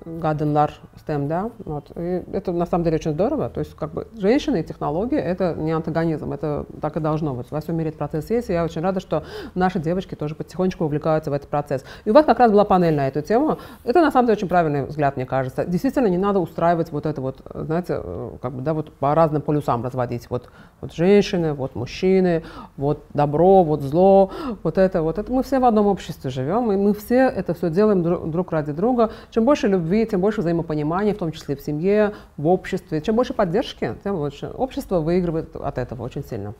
Гаденлар 0.05 0.73
STEM, 1.07 1.53
вот. 1.65 1.93
И 1.97 2.23
это 2.33 2.53
на 2.53 2.65
самом 2.65 2.85
деле 2.85 2.97
очень 2.97 3.13
здорово, 3.13 3.51
то 3.51 3.61
есть 3.61 3.75
как 3.75 3.93
бы 3.93 4.09
женщины 4.17 4.61
и 4.61 4.63
технологии 4.63 5.19
это 5.19 5.55
не 5.55 5.73
антагонизм, 5.73 6.33
это 6.33 6.65
так 6.81 6.97
и 6.97 7.01
должно 7.01 7.35
быть. 7.35 7.51
Во 7.51 7.61
всем 7.61 7.77
мире 7.77 7.89
этот 7.91 7.99
процесс 7.99 8.31
есть, 8.31 8.49
и 8.51 8.53
я 8.53 8.65
очень 8.65 8.81
рада, 8.81 9.01
что 9.01 9.25
наши 9.55 9.79
девочки 9.79 10.15
тоже 10.15 10.35
потихонечку 10.35 10.85
увлекаются 10.85 11.31
в 11.31 11.35
этот 11.35 11.51
процесс. 11.51 11.85
И 12.05 12.11
у 12.11 12.15
вас 12.15 12.25
как 12.25 12.39
раз 12.39 12.51
была 12.51 12.65
панель 12.65 12.95
на 12.95 13.09
эту 13.09 13.21
тему. 13.21 13.59
Это 13.85 14.01
на 14.01 14.11
самом 14.11 14.27
деле 14.27 14.37
очень 14.37 14.49
правильный 14.49 14.85
взгляд, 14.85 15.17
мне 15.17 15.27
кажется. 15.27 15.65
Действительно, 15.65 16.07
не 16.07 16.19
надо 16.19 16.39
устраивать 16.39 16.93
вот 16.93 17.05
это 17.05 17.21
вот, 17.21 17.43
знаете, 17.53 18.01
как 18.41 18.53
бы, 18.53 18.63
да, 18.63 18.73
вот 18.75 18.93
по 18.95 19.15
разным 19.15 19.43
полюсам 19.43 19.85
разводить. 19.85 20.31
Вот, 20.31 20.51
вот 20.81 20.93
женщины, 20.93 21.53
вот 21.53 21.75
мужчины, 21.75 22.43
вот 22.77 23.05
добро, 23.15 23.63
вот 23.65 23.83
зло, 23.83 24.31
вот 24.63 24.79
это, 24.79 25.03
вот 25.03 25.19
это. 25.19 25.33
Мы 25.33 25.43
все 25.43 25.59
в 25.59 25.65
одном 25.65 25.87
обществе 25.87 26.31
живем, 26.31 26.73
и 26.73 26.77
мы 26.77 26.95
все 26.95 27.29
это 27.29 27.55
все 27.55 27.71
делаем 27.71 28.03
друг, 28.03 28.53
ради 28.53 28.73
друга. 28.73 29.11
Чем 29.31 29.45
больше 29.45 29.69
любви, 29.69 30.07
тем 30.07 30.21
больше 30.21 30.41
взаимопонимания, 30.41 31.15
в 31.15 31.19
том 31.19 31.33
числе 31.33 31.57
в 31.57 31.61
семье, 31.61 32.15
в 32.37 32.47
обществе. 32.47 33.01
Чем 33.01 33.17
больше 33.17 33.35
поддержки, 33.35 33.95
тем 34.03 34.17
больше. 34.17 34.49
Общество 34.49 35.01
выигрывает 35.01 35.55
от 35.57 35.79
этого 35.79 36.03
очень 36.03 36.25
сильно. 36.25 36.55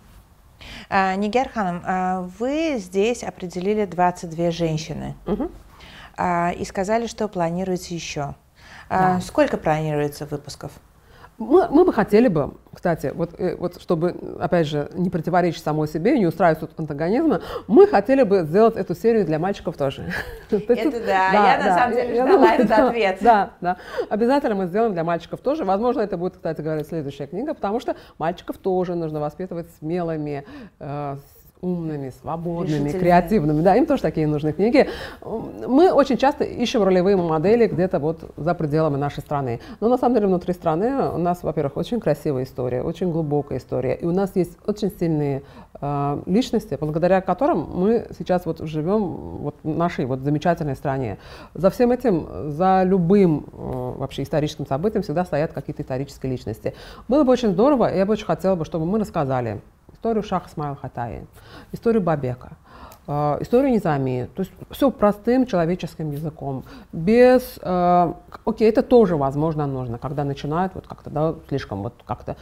А, 0.89 1.15
Нигер 1.17 1.49
Ханом, 1.49 1.83
а 1.85 2.29
вы 2.39 2.77
здесь 2.79 3.23
определили 3.25 3.87
22 3.87 4.51
женщины 4.51 5.15
угу. 5.27 5.51
и 6.59 6.65
сказали, 6.65 7.07
что 7.07 7.29
планируете 7.29 7.95
еще. 7.95 8.35
Да. 8.91 9.21
Сколько 9.21 9.57
планируется 9.57 10.27
выпусков? 10.27 10.73
Мы, 11.41 11.69
мы 11.71 11.87
бы 11.87 11.93
хотели 11.95 12.29
бы, 12.29 12.53
кстати, 12.71 13.13
вот, 13.15 13.31
э, 13.41 13.57
вот 13.57 13.81
чтобы, 13.81 14.15
опять 14.39 14.67
же, 14.67 14.91
не 14.93 15.09
противоречить 15.09 15.65
самой 15.65 15.89
себе, 15.89 16.19
не 16.19 16.27
устраивать 16.27 16.61
тут 16.61 16.79
антагонизма, 16.79 17.41
мы 17.67 17.87
хотели 17.87 18.25
бы 18.25 18.43
сделать 18.43 18.77
эту 18.77 18.95
серию 18.95 19.25
для 19.25 19.39
мальчиков 19.39 19.75
тоже. 19.75 20.05
Это 20.51 21.01
да, 21.01 21.57
я 21.57 21.65
на 21.65 21.75
самом 21.75 21.97
деле 21.97 22.15
ждала 22.15 22.55
этот 22.55 22.71
ответ. 22.71 23.19
Да, 23.23 23.53
да. 23.63 23.79
Обязательно 24.11 24.55
мы 24.55 24.67
сделаем 24.67 24.93
для 24.93 25.03
мальчиков 25.03 25.41
тоже. 25.41 25.65
Возможно, 25.65 26.03
это 26.03 26.19
будет, 26.19 26.35
кстати 26.35 26.61
говоря, 26.61 26.85
следующая 26.85 27.27
книга, 27.27 27.55
потому 27.55 27.81
что 27.81 27.97
мальчиков 28.19 28.59
тоже 28.59 28.95
нужно 28.95 29.19
воспитывать 29.19 29.69
смелыми, 29.79 30.45
э, 30.79 31.17
умными, 31.63 32.13
свободными, 32.21 32.91
креативными. 32.91 33.63
Да, 33.63 33.77
им 33.77 33.87
тоже 33.87 34.03
такие 34.03 34.27
нужны 34.27 34.53
книги. 34.53 34.89
Мы 35.23 35.93
очень 35.93 36.17
часто 36.17 36.45
ищем 36.45 36.83
ролевые 36.83 37.17
модели 37.17 37.67
где-то 37.67 37.99
вот 37.99 38.33
за 38.37 38.55
пределами 38.55 38.97
нашей 38.97 39.21
страны. 39.21 39.61
Но 39.81 39.89
на 39.89 39.99
самом 39.99 40.15
деле 40.15 40.27
внутри 40.27 40.55
страны 40.55 41.11
у 41.11 41.19
нас, 41.19 41.43
во-первых, 41.43 41.77
очень 41.77 42.01
красивая 42.01 42.45
история, 42.45 42.83
очень 42.83 43.13
глубокая 43.13 43.59
история. 43.59 43.95
И 43.95 44.07
у 44.07 44.13
нас 44.13 44.37
есть 44.37 44.57
очень 44.67 44.91
сильные 44.91 45.43
э, 45.81 46.23
личности, 46.27 46.77
благодаря 46.81 47.21
которым 47.21 47.69
мы 47.73 48.07
сейчас 48.19 48.47
вот 48.47 48.61
живем 48.61 49.03
вот 49.39 49.57
в 49.63 49.69
нашей 49.69 50.07
вот 50.07 50.21
замечательной 50.21 50.77
стране. 50.77 51.19
За 51.55 51.71
всем 51.71 51.93
этим, 51.93 52.51
за 52.51 52.83
любым 52.85 53.47
э, 53.53 53.93
вообще 53.99 54.23
историческим 54.23 54.67
событием 54.67 55.03
всегда 55.03 55.25
стоят 55.25 55.53
какие-то 55.53 55.83
исторические 55.83 56.33
личности. 56.33 56.75
Было 57.09 57.25
бы 57.25 57.33
очень 57.33 57.51
здорово, 57.51 57.93
и 57.93 57.99
я 57.99 58.07
бы 58.07 58.13
очень 58.13 58.27
хотела 58.27 58.55
бы, 58.55 58.65
чтобы 58.65 58.87
мы 58.87 58.99
рассказали 58.99 59.61
историю 60.01 60.23
Шаха 60.23 60.49
Смайл 60.49 60.77
Хатаи, 60.77 61.27
историю 61.73 62.01
Бабека, 62.01 62.53
э, 63.07 63.37
историю 63.41 63.71
Низами. 63.71 64.31
То 64.35 64.41
есть 64.41 64.53
все 64.71 64.91
простым 64.91 65.45
человеческим 65.45 66.11
языком. 66.11 66.65
Без, 66.91 67.59
э, 67.61 68.13
окей, 68.47 68.71
это 68.71 68.83
тоже 68.83 69.17
возможно 69.17 69.67
нужно, 69.67 69.99
когда 69.99 70.25
начинают 70.25 70.75
вот 70.75 70.87
как-то, 70.87 71.11
да, 71.11 71.35
слишком 71.49 71.83
вот 71.83 71.93
как-то 72.07 72.37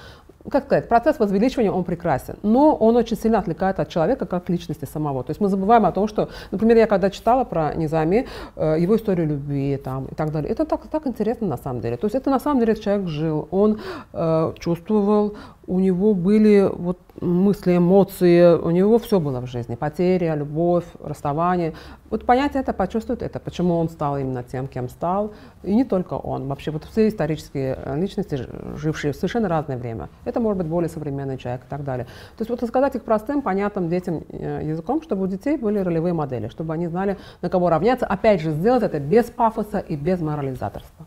как 0.51 0.65
сказать, 0.65 0.89
процесс 0.89 1.19
возвеличивания, 1.19 1.71
он 1.71 1.85
прекрасен, 1.85 2.37
но 2.43 2.75
он 2.75 2.97
очень 2.97 3.17
сильно 3.17 3.39
отвлекает 3.39 3.81
от 3.81 3.89
человека 3.89 4.25
как 4.25 4.49
личности 4.49 4.87
самого. 4.87 5.23
То 5.23 5.31
есть 5.31 5.41
мы 5.41 5.49
забываем 5.49 5.85
о 5.85 5.93
том, 5.93 6.09
что, 6.09 6.29
например, 6.53 6.77
я 6.77 6.87
когда 6.87 7.11
читала 7.11 7.45
про 7.45 7.75
Низами, 7.75 8.27
э, 8.57 8.77
его 8.79 8.97
историю 8.97 9.27
любви 9.27 9.77
там, 9.77 10.07
и 10.07 10.15
так 10.15 10.33
далее, 10.33 10.51
это 10.51 10.65
так, 10.65 10.87
так 10.89 11.07
интересно 11.07 11.47
на 11.49 11.57
самом 11.59 11.81
деле. 11.81 11.97
То 11.97 12.07
есть 12.07 12.15
это 12.15 12.31
на 12.31 12.41
самом 12.41 12.61
деле 12.61 12.77
человек 12.77 13.09
жил, 13.09 13.49
он 13.51 13.81
э, 14.13 14.53
чувствовал, 14.59 15.35
у 15.69 15.81
него 15.81 16.15
были 16.15 16.67
вот 16.73 16.99
мысли, 17.21 17.77
эмоции, 17.77 18.55
у 18.55 18.71
него 18.71 18.99
все 18.99 19.21
было 19.21 19.41
в 19.41 19.47
жизни. 19.47 19.75
Потеря, 19.75 20.35
любовь, 20.35 20.87
расставание. 20.99 21.75
Вот 22.09 22.25
понять 22.25 22.57
это, 22.57 22.73
почувствовать 22.73 23.21
это, 23.21 23.39
почему 23.39 23.77
он 23.79 23.91
стал 23.91 24.17
именно 24.17 24.43
тем, 24.43 24.67
кем 24.67 24.89
стал. 24.89 25.35
И 25.63 25.75
не 25.75 25.85
только 25.85 26.15
он. 26.15 26.49
Вообще 26.49 26.71
вот 26.71 26.85
все 26.85 27.07
исторические 27.07 27.79
личности, 27.97 28.47
жившие 28.77 29.13
в 29.13 29.17
совершенно 29.17 29.49
разное 29.49 29.77
время. 29.77 30.09
Это 30.25 30.41
может 30.41 30.57
быть 30.57 30.67
более 30.69 30.89
современный 30.89 31.37
человек 31.37 31.61
и 31.67 31.69
так 31.69 31.85
далее. 31.85 32.07
То 32.07 32.43
есть 32.43 32.51
вот 32.51 32.63
рассказать 32.63 32.95
их 32.95 33.03
простым, 33.05 33.43
понятным 33.43 33.91
детям 33.91 34.25
э, 34.31 34.63
языком, 34.65 35.03
чтобы 35.03 35.25
у 35.25 35.27
детей 35.27 35.59
были 35.59 35.81
ролевые 35.81 36.15
модели, 36.15 36.49
чтобы 36.49 36.73
они 36.73 36.87
знали, 36.87 37.19
на 37.43 37.51
кого 37.51 37.69
равняться. 37.69 38.07
Опять 38.07 38.41
же, 38.41 38.53
сделать 38.53 38.83
это 38.83 39.01
без 39.01 39.27
пафоса 39.27 39.81
и 39.81 39.97
без 39.97 40.21
морализаторства. 40.23 41.07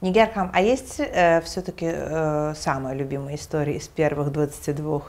Нигерхам, 0.00 0.50
а 0.52 0.60
есть 0.60 1.00
э, 1.00 1.40
все-таки 1.42 1.86
э, 1.88 2.54
самая 2.56 2.94
любимая 2.94 3.34
история 3.34 3.76
из 3.76 3.88
первых 3.88 4.32
22? 4.32 5.02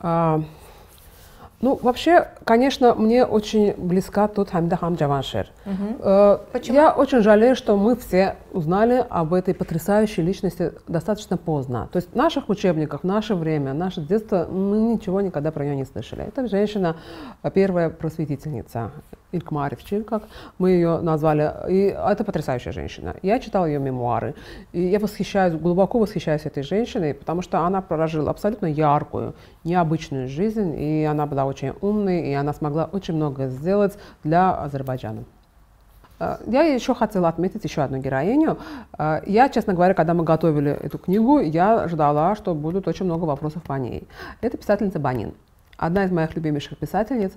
А, 0.00 0.40
ну, 1.60 1.76
вообще, 1.82 2.28
конечно, 2.44 2.94
мне 2.94 3.24
очень 3.24 3.74
близка 3.76 4.28
тут 4.28 4.50
Хамида 4.50 4.76
Хам 4.76 4.94
Джаваншир. 4.94 5.48
Угу. 5.66 5.96
Э, 6.00 6.38
Почему? 6.52 6.76
Я 6.76 6.92
очень 6.92 7.20
жалею, 7.20 7.56
что 7.56 7.76
мы 7.76 7.96
все 7.96 8.36
узнали 8.52 9.04
об 9.10 9.34
этой 9.34 9.54
потрясающей 9.54 10.22
личности 10.22 10.72
достаточно 10.86 11.36
поздно. 11.36 11.88
То 11.92 11.96
есть 11.96 12.12
в 12.12 12.14
наших 12.14 12.48
учебниках, 12.48 13.00
в 13.00 13.04
наше 13.04 13.34
время, 13.34 13.72
наше 13.72 14.00
детство, 14.00 14.46
мы 14.48 14.78
ничего 14.78 15.20
никогда 15.20 15.50
про 15.50 15.64
нее 15.64 15.74
не 15.74 15.84
слышали. 15.84 16.24
Это 16.24 16.46
женщина, 16.46 16.96
первая 17.52 17.90
просветительница, 17.90 18.92
Илькмаревчи, 19.32 20.02
как 20.02 20.24
мы 20.58 20.70
ее 20.70 21.00
назвали. 21.00 21.52
И 21.68 21.86
это 21.86 22.24
потрясающая 22.24 22.72
женщина. 22.72 23.14
Я 23.22 23.38
читала 23.38 23.66
ее 23.66 23.78
мемуары, 23.78 24.34
и 24.72 24.80
я 24.80 24.98
восхищаюсь, 24.98 25.54
глубоко 25.54 25.98
восхищаюсь 25.98 26.46
этой 26.46 26.62
женщиной, 26.62 27.14
потому 27.14 27.42
что 27.42 27.60
она 27.60 27.80
прожила 27.82 28.30
абсолютно 28.30 28.66
яркую, 28.66 29.34
необычную 29.64 30.28
жизнь, 30.28 30.74
и 30.78 31.04
она 31.04 31.26
была 31.26 31.44
очень 31.44 31.72
умной, 31.80 32.20
и 32.20 32.32
она 32.32 32.52
смогла 32.52 32.88
очень 32.90 33.14
много 33.14 33.48
сделать 33.48 33.98
для 34.24 34.54
Азербайджана. 34.54 35.24
Э, 36.20 36.38
я 36.46 36.62
еще 36.62 36.94
хотела 36.94 37.28
отметить 37.28 37.64
еще 37.64 37.82
одну 37.82 37.98
героиню. 37.98 38.58
Э, 38.98 39.20
я, 39.26 39.48
честно 39.48 39.74
говоря, 39.74 39.94
когда 39.94 40.14
мы 40.14 40.24
готовили 40.24 40.70
эту 40.70 40.98
книгу, 40.98 41.38
я 41.40 41.86
ждала, 41.88 42.34
что 42.34 42.54
будут 42.54 42.88
очень 42.88 43.04
много 43.04 43.24
вопросов 43.24 43.62
по 43.62 43.74
ней. 43.74 44.08
Это 44.40 44.56
писательница 44.56 44.98
Банин 44.98 45.34
одна 45.78 46.04
из 46.04 46.10
моих 46.10 46.34
любимейших 46.34 46.76
писательниц. 46.76 47.32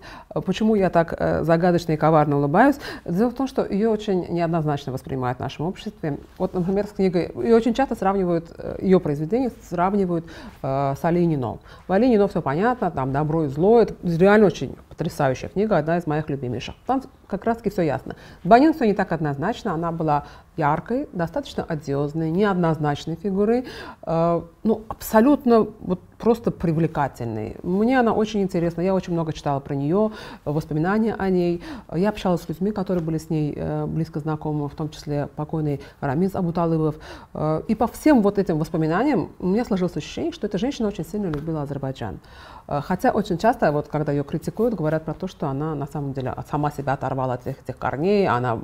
Почему 0.46 0.76
я 0.76 0.90
так 0.90 1.14
э, 1.18 1.44
загадочно 1.44 1.94
и 1.94 1.98
коварно 1.98 2.38
улыбаюсь? 2.38 2.76
Дело 3.06 3.30
в 3.30 3.36
том, 3.36 3.48
что 3.48 3.66
ее 3.66 3.90
очень 3.90 4.28
неоднозначно 4.30 4.92
воспринимают 4.92 5.38
в 5.38 5.42
нашем 5.42 5.68
обществе. 5.68 6.18
Вот, 6.38 6.54
например, 6.54 6.88
с 6.88 6.90
книгой, 6.90 7.32
ее 7.36 7.56
очень 7.56 7.74
часто 7.74 7.96
сравнивают, 7.96 8.52
э, 8.58 8.80
ее 8.82 9.00
произведения 9.00 9.52
сравнивают 9.70 10.26
э, 10.64 10.96
с 11.00 11.06
Али 11.06 11.26
Нино. 11.26 11.60
В 11.88 11.94
Али 11.94 12.08
Нино 12.08 12.28
все 12.28 12.42
понятно, 12.42 12.92
там 12.92 13.14
добро 13.14 13.46
и 13.46 13.48
зло, 13.48 13.82
это 13.82 13.96
реально 14.04 14.48
очень 14.48 14.76
потрясающая 15.01 15.50
книга, 15.50 15.77
одна 15.77 15.98
из 15.98 16.05
моих 16.05 16.29
любимейших. 16.29 16.75
Там 16.86 17.01
как 17.27 17.46
раз-таки 17.46 17.72
все 17.72 17.81
ясно. 17.81 18.15
Банин 18.43 18.74
все 18.74 18.86
не 18.86 18.93
так 18.93 19.12
однозначно, 19.12 19.74
она 19.74 19.91
была 19.91 20.25
яркой, 20.58 21.08
достаточно 21.12 21.63
одиозной, 21.63 22.29
неоднозначной 22.29 23.15
фигурой, 23.15 23.65
э, 24.03 24.41
ну, 24.63 24.81
абсолютно 24.89 25.65
вот 25.79 26.01
просто 26.22 26.51
привлекательной. 26.51 27.58
Мне 27.63 28.00
она 28.00 28.13
очень 28.13 28.41
интересна, 28.41 28.81
я 28.81 28.93
очень 28.93 29.13
много 29.13 29.34
читала 29.34 29.60
про 29.60 29.74
нее, 29.74 30.12
воспоминания 30.46 31.15
о 31.15 31.29
ней. 31.29 31.63
Я 31.96 32.10
общалась 32.10 32.41
с 32.41 32.50
людьми, 32.50 32.72
которые 32.72 33.03
были 33.03 33.17
с 33.17 33.29
ней 33.31 33.53
э, 33.55 33.86
близко 33.88 34.20
знакомы, 34.20 34.70
в 34.70 34.75
том 34.75 34.89
числе 34.89 35.27
покойный 35.36 35.81
Рамиз 36.00 36.36
Абуталыбов. 36.36 36.96
Э, 37.34 37.63
и 37.67 37.74
по 37.74 37.88
всем 37.88 38.22
вот 38.22 38.38
этим 38.38 38.60
воспоминаниям 38.60 39.31
у 39.39 39.48
меня 39.48 39.65
сложилось 39.65 39.98
ощущение, 39.98 40.31
что 40.31 40.46
эта 40.46 40.60
женщина 40.60 40.89
очень 40.89 41.05
сильно 41.05 41.25
любила 41.25 41.63
Азербайджан. 41.63 42.20
Э, 42.67 42.81
хотя 42.84 43.12
очень 43.12 43.38
часто, 43.38 43.72
вот, 43.72 43.88
когда 43.88 44.12
ее 44.12 44.24
критикуют, 44.24 44.75
говорят 44.75 44.91
про 45.00 45.14
то, 45.14 45.28
что 45.28 45.48
она 45.48 45.76
на 45.76 45.86
самом 45.88 46.14
деле 46.14 46.34
сама 46.50 46.72
себя 46.72 46.94
оторвала 46.94 47.34
от 47.34 47.48
этих, 47.48 47.62
этих 47.62 47.78
корней, 47.78 48.28
она 48.28 48.60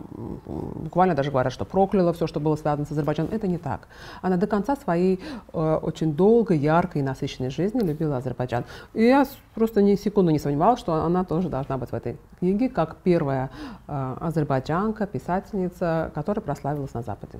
буквально 0.46 1.16
даже 1.16 1.32
говорят, 1.32 1.54
что 1.54 1.66
прокляла 1.66 2.14
все, 2.14 2.28
что 2.28 2.40
было 2.40 2.56
связано 2.56 2.86
с 2.86 2.92
Азербайджаном. 2.92 3.32
Это 3.34 3.48
не 3.48 3.58
так. 3.58 3.88
Она 4.22 4.38
до 4.38 4.48
конца 4.48 4.76
своей 4.76 5.20
э, 5.54 5.80
очень 5.82 6.14
долгой, 6.14 6.58
яркой 6.58 7.02
и 7.02 7.06
насыщенной 7.06 7.50
жизни 7.50 7.80
любила 7.82 8.18
Азербайджан. 8.18 8.66
И 8.94 9.04
я 9.04 9.26
просто 9.56 9.82
ни 9.82 9.96
секунду 9.96 10.32
не 10.32 10.40
сомневалась, 10.40 10.80
что 10.80 10.94
она 10.94 11.24
тоже 11.24 11.50
должна 11.50 11.78
быть 11.78 11.90
в 11.92 11.94
этой 11.94 12.18
книге, 12.40 12.70
как 12.70 12.98
первая 12.98 13.50
э, 13.88 14.16
азербайджанка, 14.20 15.08
писательница, 15.08 16.12
которая 16.14 16.44
прославилась 16.44 16.94
на 16.94 17.02
Западе. 17.02 17.40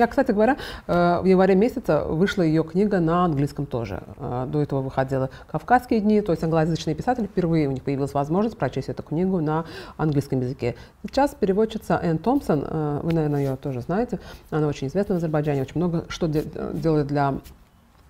Я, 0.00 0.06
кстати 0.06 0.32
говоря, 0.32 0.56
э, 0.86 1.20
в 1.20 1.26
январе 1.26 1.54
месяце 1.54 2.02
вышла 2.04 2.40
ее 2.40 2.64
книга 2.64 3.00
на 3.00 3.26
английском 3.26 3.66
тоже. 3.66 4.02
Э, 4.16 4.46
до 4.48 4.62
этого 4.62 4.80
выходила 4.80 5.28
«Кавказские 5.52 6.00
дни», 6.00 6.22
то 6.22 6.32
есть 6.32 6.42
англоязычные 6.42 6.96
писатели, 6.96 7.26
впервые 7.26 7.68
у 7.68 7.70
них 7.70 7.82
появилась 7.82 8.14
возможность 8.14 8.56
прочесть 8.56 8.88
эту 8.88 9.02
книгу 9.02 9.42
на 9.42 9.66
английском 9.98 10.40
языке. 10.40 10.74
Сейчас 11.02 11.36
переводчица 11.38 12.00
Энн 12.02 12.16
Томпсон, 12.16 12.64
э, 12.66 13.00
вы, 13.02 13.12
наверное, 13.12 13.40
ее 13.40 13.56
тоже 13.56 13.82
знаете, 13.82 14.20
она 14.48 14.68
очень 14.68 14.86
известна 14.86 15.16
в 15.16 15.18
Азербайджане, 15.18 15.60
очень 15.60 15.76
много 15.76 16.06
что 16.08 16.28
делает 16.28 17.06
для 17.06 17.34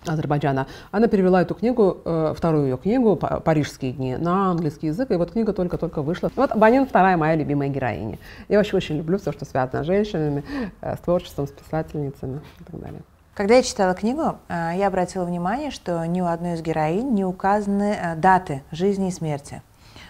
Азербайджана. 0.05 0.67
Она 0.91 1.07
перевела 1.07 1.41
эту 1.41 1.53
книгу, 1.53 1.99
э, 2.03 2.33
вторую 2.35 2.65
ее 2.65 2.77
книгу 2.77 3.15
«Парижские 3.15 3.93
дни» 3.93 4.17
на 4.17 4.51
английский 4.51 4.87
язык, 4.87 5.11
и 5.11 5.15
вот 5.15 5.31
книга 5.31 5.53
только-только 5.53 6.01
вышла. 6.01 6.31
Вот 6.35 6.55
Банин 6.55 6.87
вторая 6.87 7.17
моя 7.17 7.35
любимая 7.35 7.69
героиня. 7.69 8.17
Я 8.49 8.57
вообще 8.57 8.77
очень 8.77 8.97
люблю 8.97 9.19
все, 9.19 9.31
что 9.31 9.45
связано 9.45 9.83
с 9.83 9.85
женщинами, 9.85 10.43
э, 10.81 10.95
с 10.95 10.99
творчеством, 10.99 11.47
с 11.47 11.51
писательницами 11.51 12.41
и 12.59 12.63
так 12.63 12.79
далее. 12.79 13.01
Когда 13.35 13.55
я 13.55 13.63
читала 13.63 13.93
книгу, 13.93 14.37
э, 14.49 14.71
я 14.75 14.87
обратила 14.87 15.23
внимание, 15.23 15.71
что 15.71 16.03
ни 16.05 16.21
у 16.21 16.25
одной 16.25 16.53
из 16.53 16.61
героинь 16.61 17.13
не 17.13 17.23
указаны 17.23 18.15
даты 18.17 18.63
жизни 18.71 19.09
и 19.09 19.11
смерти. 19.11 19.61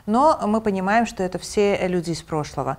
Но 0.05 0.39
мы 0.47 0.61
понимаем, 0.61 1.05
что 1.05 1.21
это 1.21 1.37
все 1.37 1.87
люди 1.87 2.11
из 2.11 2.21
прошлого. 2.21 2.77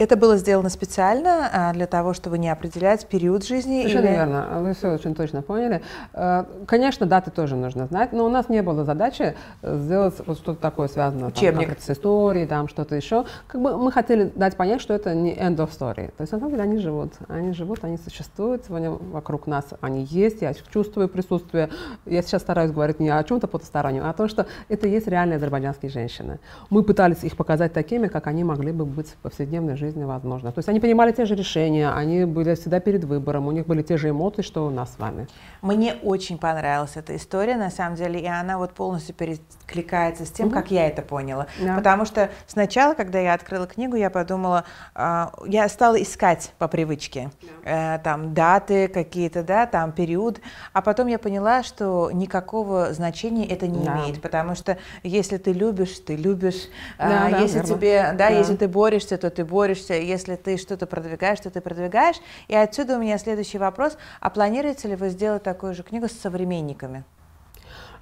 Это 0.00 0.16
было 0.16 0.38
сделано 0.38 0.70
специально 0.70 1.50
а, 1.52 1.72
для 1.74 1.86
того, 1.86 2.14
чтобы 2.14 2.38
не 2.38 2.48
определять 2.48 3.06
период 3.06 3.44
жизни? 3.44 3.82
Совершенно 3.82 4.06
или... 4.06 4.12
верно. 4.12 4.46
Вы 4.60 4.72
все 4.72 4.94
очень 4.94 5.14
точно 5.14 5.42
поняли. 5.42 5.82
Э, 6.14 6.46
конечно, 6.66 7.04
даты 7.04 7.30
тоже 7.30 7.54
нужно 7.54 7.84
знать, 7.84 8.14
но 8.14 8.24
у 8.24 8.30
нас 8.30 8.48
не 8.48 8.62
было 8.62 8.84
задачи 8.86 9.34
сделать 9.62 10.14
вот 10.24 10.38
что-то 10.38 10.58
такое 10.58 10.88
связанное 10.88 11.28
Учебник. 11.28 11.68
Там, 11.68 11.76
с 11.78 11.90
историей, 11.90 12.46
там 12.46 12.68
что-то 12.68 12.96
еще. 12.96 13.26
Как 13.46 13.60
бы 13.60 13.76
мы 13.76 13.92
хотели 13.92 14.32
дать 14.34 14.56
понять, 14.56 14.80
что 14.80 14.94
это 14.94 15.14
не 15.14 15.34
end 15.34 15.56
of 15.56 15.68
story. 15.68 16.06
То 16.16 16.22
есть 16.22 16.32
на 16.32 16.38
самом 16.38 16.52
деле 16.52 16.62
они 16.62 16.78
живут. 16.78 17.12
Они 17.28 17.52
живут, 17.52 17.84
они 17.84 17.98
существуют, 17.98 18.64
сегодня 18.64 18.92
вокруг 18.92 19.46
нас 19.46 19.66
они 19.82 20.04
есть, 20.04 20.40
я 20.40 20.54
чувствую 20.72 21.10
присутствие. 21.10 21.68
Я 22.06 22.22
сейчас 22.22 22.40
стараюсь 22.40 22.70
говорить 22.70 23.00
не 23.00 23.10
о 23.10 23.22
чем-то 23.22 23.46
потустороннем, 23.48 24.04
а 24.04 24.08
о 24.08 24.14
том, 24.14 24.28
что 24.28 24.46
это 24.70 24.88
есть 24.88 25.08
реальные 25.08 25.36
азербайджанские 25.36 25.90
женщины. 25.90 26.38
Мы 26.70 26.84
пытались 26.84 27.22
их 27.22 27.36
показать 27.36 27.74
такими, 27.74 28.06
как 28.06 28.28
они 28.28 28.44
могли 28.44 28.72
бы 28.72 28.86
быть 28.86 29.08
в 29.08 29.16
повседневной 29.16 29.76
жизни 29.76 29.89
жизни 29.90 30.04
возможно. 30.04 30.52
То 30.52 30.58
есть 30.58 30.68
они 30.68 30.80
принимали 30.80 31.12
те 31.12 31.24
же 31.26 31.34
решения, 31.34 31.90
они 31.90 32.24
были 32.24 32.54
всегда 32.54 32.80
перед 32.80 33.04
выбором, 33.04 33.48
у 33.48 33.52
них 33.52 33.66
были 33.66 33.82
те 33.82 33.96
же 33.96 34.10
эмоции, 34.10 34.42
что 34.42 34.66
у 34.66 34.70
нас 34.70 34.94
с 34.94 34.98
вами. 34.98 35.26
Мне 35.62 35.94
очень 36.02 36.38
понравилась 36.38 36.92
эта 36.94 37.16
история, 37.16 37.56
на 37.56 37.70
самом 37.70 37.96
деле, 37.96 38.20
и 38.20 38.26
она 38.26 38.58
вот 38.58 38.72
полностью 38.72 39.14
перекликается 39.14 40.24
с 40.24 40.30
тем, 40.30 40.46
угу. 40.46 40.54
как 40.54 40.70
я 40.70 40.86
это 40.86 41.02
поняла. 41.02 41.46
Да. 41.60 41.76
Потому 41.76 42.04
что 42.04 42.30
сначала, 42.46 42.94
когда 42.94 43.18
я 43.18 43.34
открыла 43.34 43.66
книгу, 43.66 43.96
я 43.96 44.10
подумала, 44.10 44.64
э, 44.94 45.26
я 45.46 45.68
стала 45.68 46.00
искать 46.00 46.52
по 46.58 46.68
привычке 46.68 47.30
да. 47.64 47.96
э, 47.96 47.98
там 47.98 48.32
даты 48.34 48.88
какие-то, 48.88 49.42
да, 49.42 49.66
там 49.66 49.92
период, 49.92 50.40
а 50.72 50.82
потом 50.82 51.08
я 51.08 51.18
поняла, 51.18 51.62
что 51.62 52.10
никакого 52.12 52.92
значения 52.92 53.46
это 53.46 53.66
не 53.66 53.84
да. 53.84 53.96
имеет, 53.96 54.22
потому 54.22 54.54
что 54.54 54.78
если 55.02 55.36
ты 55.36 55.52
любишь, 55.52 55.98
ты 55.98 56.16
любишь, 56.16 56.68
да, 56.98 57.28
э, 57.28 57.30
да, 57.32 57.38
если 57.38 57.58
верно. 57.58 57.74
тебе, 57.74 58.02
да, 58.02 58.12
да, 58.12 58.28
если 58.28 58.56
ты 58.56 58.68
борешься, 58.68 59.18
то 59.18 59.30
ты 59.30 59.44
борешься, 59.44 59.79
если 59.88 60.36
ты 60.36 60.56
что-то 60.56 60.86
продвигаешь, 60.86 61.40
то 61.40 61.50
ты 61.50 61.60
продвигаешь. 61.60 62.16
И 62.48 62.54
отсюда 62.54 62.96
у 62.96 63.00
меня 63.00 63.18
следующий 63.18 63.58
вопрос: 63.58 63.96
а 64.20 64.30
планируете 64.30 64.88
ли 64.88 64.96
вы 64.96 65.08
сделать 65.08 65.42
такую 65.42 65.74
же 65.74 65.82
книгу 65.82 66.08
с 66.08 66.12
современниками? 66.12 67.04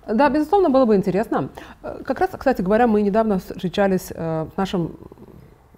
Да, 0.06 0.30
безусловно, 0.30 0.70
было 0.70 0.86
бы 0.86 0.96
интересно. 0.96 1.50
Э, 1.82 2.00
как 2.04 2.20
раз, 2.20 2.30
кстати 2.30 2.62
говоря, 2.62 2.86
мы 2.86 3.02
недавно 3.02 3.38
встречались 3.38 4.10
э, 4.10 4.46
с 4.52 4.56
нашим 4.56 4.96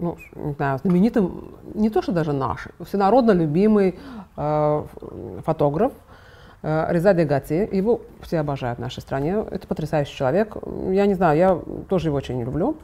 ну, 0.01 0.17
не 0.35 0.53
знаю, 0.55 0.79
знаменитым, 0.79 1.55
не 1.75 1.91
то 1.91 2.03
что 2.03 2.13
даже 2.13 2.33
наш, 2.33 2.69
всенародно 2.85 3.33
любимый 3.33 3.99
э, 4.37 4.85
фотограф 5.45 5.93
э, 6.63 6.87
Реза 6.91 7.13
Дегати. 7.13 7.69
Его 7.71 8.01
все 8.23 8.41
обожают 8.41 8.79
в 8.79 8.83
нашей 8.83 9.01
стране. 9.01 9.45
Это 9.51 9.67
потрясающий 9.67 10.17
человек. 10.17 10.57
Я 10.91 11.07
не 11.07 11.15
знаю, 11.15 11.39
я 11.39 11.59
тоже 11.89 12.09
его 12.09 12.17
очень 12.17 12.43
люблю. 12.43 12.79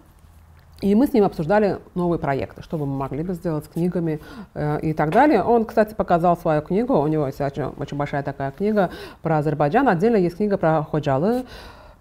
И 0.82 0.94
мы 0.94 1.06
с 1.06 1.14
ним 1.14 1.24
обсуждали 1.24 1.78
новые 1.94 2.18
проекты, 2.18 2.62
что 2.62 2.76
бы 2.76 2.84
мы 2.84 2.96
могли 2.96 3.22
бы 3.22 3.32
сделать 3.32 3.64
с 3.64 3.68
книгами 3.68 4.20
э, 4.54 4.80
и 4.80 4.92
так 4.92 5.10
далее. 5.10 5.42
Он, 5.42 5.64
кстати, 5.64 5.94
показал 5.94 6.36
свою 6.36 6.60
книгу, 6.60 6.94
у 6.94 7.06
него 7.06 7.26
есть 7.26 7.40
очень, 7.40 7.64
очень 7.64 7.96
большая 7.96 8.22
такая 8.22 8.50
книга 8.50 8.90
про 9.22 9.38
Азербайджан. 9.38 9.88
Отдельно 9.88 10.16
есть 10.16 10.36
книга 10.36 10.58
про 10.58 10.82
Ходжалы, 10.82 11.46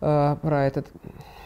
э, 0.02 0.36
про 0.42 0.66
этот 0.66 0.88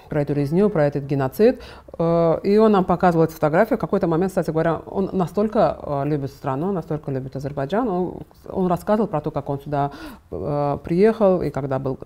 про 0.09 0.21
эту 0.21 0.33
резню, 0.33 0.69
про 0.69 0.85
этот 0.85 1.03
геноцид. 1.03 1.61
Э, 1.97 2.39
и 2.43 2.57
он 2.57 2.71
нам 2.71 2.83
показывал 2.83 3.25
эту 3.25 3.33
фотографию. 3.33 3.77
В 3.77 3.81
какой-то 3.81 4.07
момент, 4.07 4.31
кстати 4.31 4.51
говоря, 4.51 4.81
он 4.85 5.09
настолько 5.13 5.77
э, 5.81 6.03
любит 6.05 6.31
страну, 6.31 6.71
настолько 6.71 7.11
любит 7.11 7.35
Азербайджан. 7.35 7.87
Он, 7.87 8.13
он 8.49 8.67
рассказывал 8.67 9.07
про 9.07 9.21
то, 9.21 9.31
как 9.31 9.49
он 9.49 9.59
сюда 9.59 9.91
э, 10.31 10.77
приехал, 10.83 11.41
и 11.41 11.49
когда 11.49 11.79
был 11.79 11.97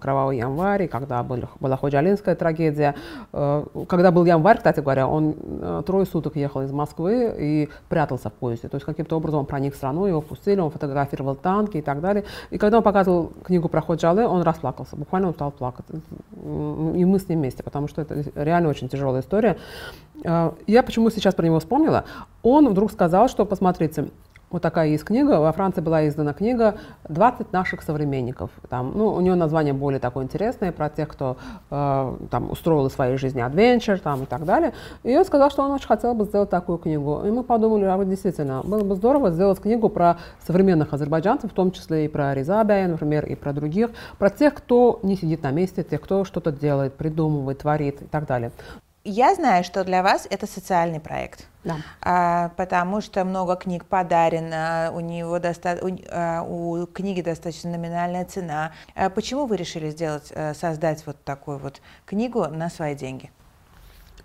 кровавый 0.00 0.38
январь, 0.38 0.84
и 0.84 0.88
когда 0.88 1.22
был, 1.22 1.44
была 1.60 1.76
ходжалинская 1.76 2.34
трагедия. 2.34 2.94
Когда 3.32 4.10
был 4.10 4.24
январь, 4.24 4.56
кстати 4.56 4.80
говоря, 4.80 5.06
он 5.06 5.34
трое 5.86 6.06
суток 6.06 6.36
ехал 6.36 6.62
из 6.62 6.72
Москвы 6.72 7.34
и 7.38 7.68
прятался 7.88 8.30
в 8.30 8.32
поезде. 8.32 8.68
То 8.68 8.76
есть 8.76 8.86
каким-то 8.86 9.16
образом 9.16 9.40
он 9.40 9.46
проник 9.46 9.74
в 9.74 9.76
страну, 9.76 10.06
его 10.06 10.20
пустили, 10.20 10.60
он 10.60 10.70
фотографировал 10.70 11.34
танки 11.34 11.78
и 11.78 11.82
так 11.82 12.00
далее. 12.00 12.24
И 12.50 12.58
когда 12.58 12.78
он 12.78 12.82
показывал 12.82 13.32
книгу 13.44 13.68
про 13.68 13.80
Ходжалы, 13.80 14.26
он 14.26 14.42
расплакался. 14.42 14.96
Буквально 14.96 15.28
он 15.28 15.34
стал 15.34 15.50
плакать. 15.50 15.86
И 15.92 17.04
мы 17.04 17.18
с 17.18 17.28
ним 17.28 17.40
вместе, 17.40 17.51
потому 17.60 17.88
что 17.88 18.02
это 18.02 18.24
реально 18.34 18.68
очень 18.68 18.88
тяжелая 18.88 19.22
история. 19.22 19.58
А, 20.24 20.54
я 20.66 20.82
почему 20.82 21.10
сейчас 21.10 21.34
про 21.34 21.44
него 21.44 21.58
вспомнила? 21.58 22.04
Он 22.42 22.68
вдруг 22.68 22.92
сказал, 22.92 23.28
что, 23.28 23.44
посмотрите, 23.44 24.08
вот 24.52 24.62
такая 24.62 24.88
есть 24.88 25.04
книга. 25.04 25.40
Во 25.40 25.52
Франции 25.52 25.80
была 25.80 26.06
издана 26.06 26.32
книга 26.32 26.76
«20 27.08 27.48
наших 27.52 27.82
современников». 27.82 28.50
Там, 28.68 28.92
ну, 28.94 29.08
у 29.08 29.20
нее 29.20 29.34
название 29.34 29.72
более 29.72 29.98
такое 29.98 30.24
интересное, 30.24 30.72
про 30.72 30.88
тех, 30.90 31.08
кто 31.08 31.36
э, 31.70 32.16
там, 32.30 32.50
устроил 32.50 32.88
в 32.88 32.92
своей 32.92 33.16
жизни 33.16 33.40
адвенчер 33.40 33.98
там, 33.98 34.24
и 34.24 34.26
так 34.26 34.44
далее. 34.44 34.72
И 35.02 35.16
он 35.16 35.24
сказал, 35.24 35.50
что 35.50 35.62
он 35.62 35.72
очень 35.72 35.86
хотел 35.86 36.14
бы 36.14 36.24
сделать 36.24 36.50
такую 36.50 36.78
книгу. 36.78 37.22
И 37.24 37.30
мы 37.30 37.42
подумали, 37.42 37.84
а 37.84 37.96
вот 37.96 38.08
действительно, 38.08 38.60
было 38.62 38.84
бы 38.84 38.94
здорово 38.94 39.30
сделать 39.30 39.60
книгу 39.60 39.88
про 39.88 40.18
современных 40.46 40.92
азербайджанцев, 40.92 41.50
в 41.50 41.54
том 41.54 41.70
числе 41.72 42.04
и 42.04 42.08
про 42.08 42.34
Ризабия, 42.34 42.86
например, 42.86 43.24
и 43.26 43.34
про 43.34 43.52
других, 43.52 43.90
про 44.18 44.30
тех, 44.30 44.54
кто 44.54 45.00
не 45.02 45.16
сидит 45.16 45.42
на 45.42 45.50
месте, 45.50 45.82
тех, 45.82 46.00
кто 46.00 46.24
что-то 46.24 46.52
делает, 46.52 46.94
придумывает, 46.94 47.58
творит 47.58 48.02
и 48.02 48.04
так 48.06 48.26
далее. 48.26 48.52
Я 49.04 49.34
знаю, 49.34 49.64
что 49.64 49.82
для 49.82 50.02
вас 50.02 50.28
это 50.30 50.46
социальный 50.46 51.00
проект. 51.00 51.48
Да. 51.64 51.76
А, 52.00 52.50
потому 52.56 53.00
что 53.00 53.24
много 53.24 53.56
книг 53.56 53.84
подарено, 53.84 54.92
у 54.94 55.00
него 55.00 55.40
доста... 55.40 55.78
у, 55.82 55.88
а, 56.08 56.42
у 56.42 56.86
книги 56.86 57.20
достаточно 57.20 57.70
номинальная 57.70 58.24
цена. 58.24 58.72
А 58.94 59.10
почему 59.10 59.46
вы 59.46 59.56
решили 59.56 59.90
сделать, 59.90 60.28
э, 60.30 60.54
создать 60.54 61.04
вот 61.04 61.22
такую 61.24 61.58
вот 61.58 61.80
книгу 62.06 62.46
на 62.46 62.70
свои 62.70 62.94
деньги? 62.94 63.30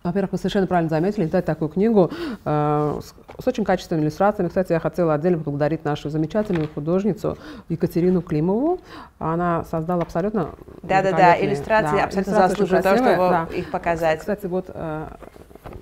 Во-первых, 0.08 0.32
вы 0.34 0.38
совершенно 0.38 0.68
правильно 0.68 0.90
заметили, 0.90 1.26
издать 1.26 1.46
такую 1.46 1.70
книгу 1.70 2.12
э, 2.46 3.00
с, 3.02 3.44
с 3.44 3.48
очень 3.48 3.64
качественными 3.64 4.06
иллюстрациями. 4.06 4.50
Кстати, 4.50 4.72
я 4.72 4.80
хотела 4.80 5.14
отдельно 5.14 5.38
поблагодарить 5.38 5.86
нашу 5.86 6.10
замечательную 6.10 6.70
художницу 6.74 7.38
Екатерину 7.70 8.22
Климову. 8.22 8.80
Она 9.20 9.64
создала 9.66 10.04
абсолютно 10.04 10.50
Да-да-да, 10.84 11.40
иллюстрации 11.40 11.98
да, 11.98 12.04
абсолютно 12.06 12.34
заслуживают 12.34 12.84
того, 12.84 12.98
чтобы 12.98 13.16
да. 13.16 13.48
их 13.54 13.72
показать. 13.72 14.20
Кстати, 14.20 14.46
вот 14.46 14.66
э, 14.74 15.08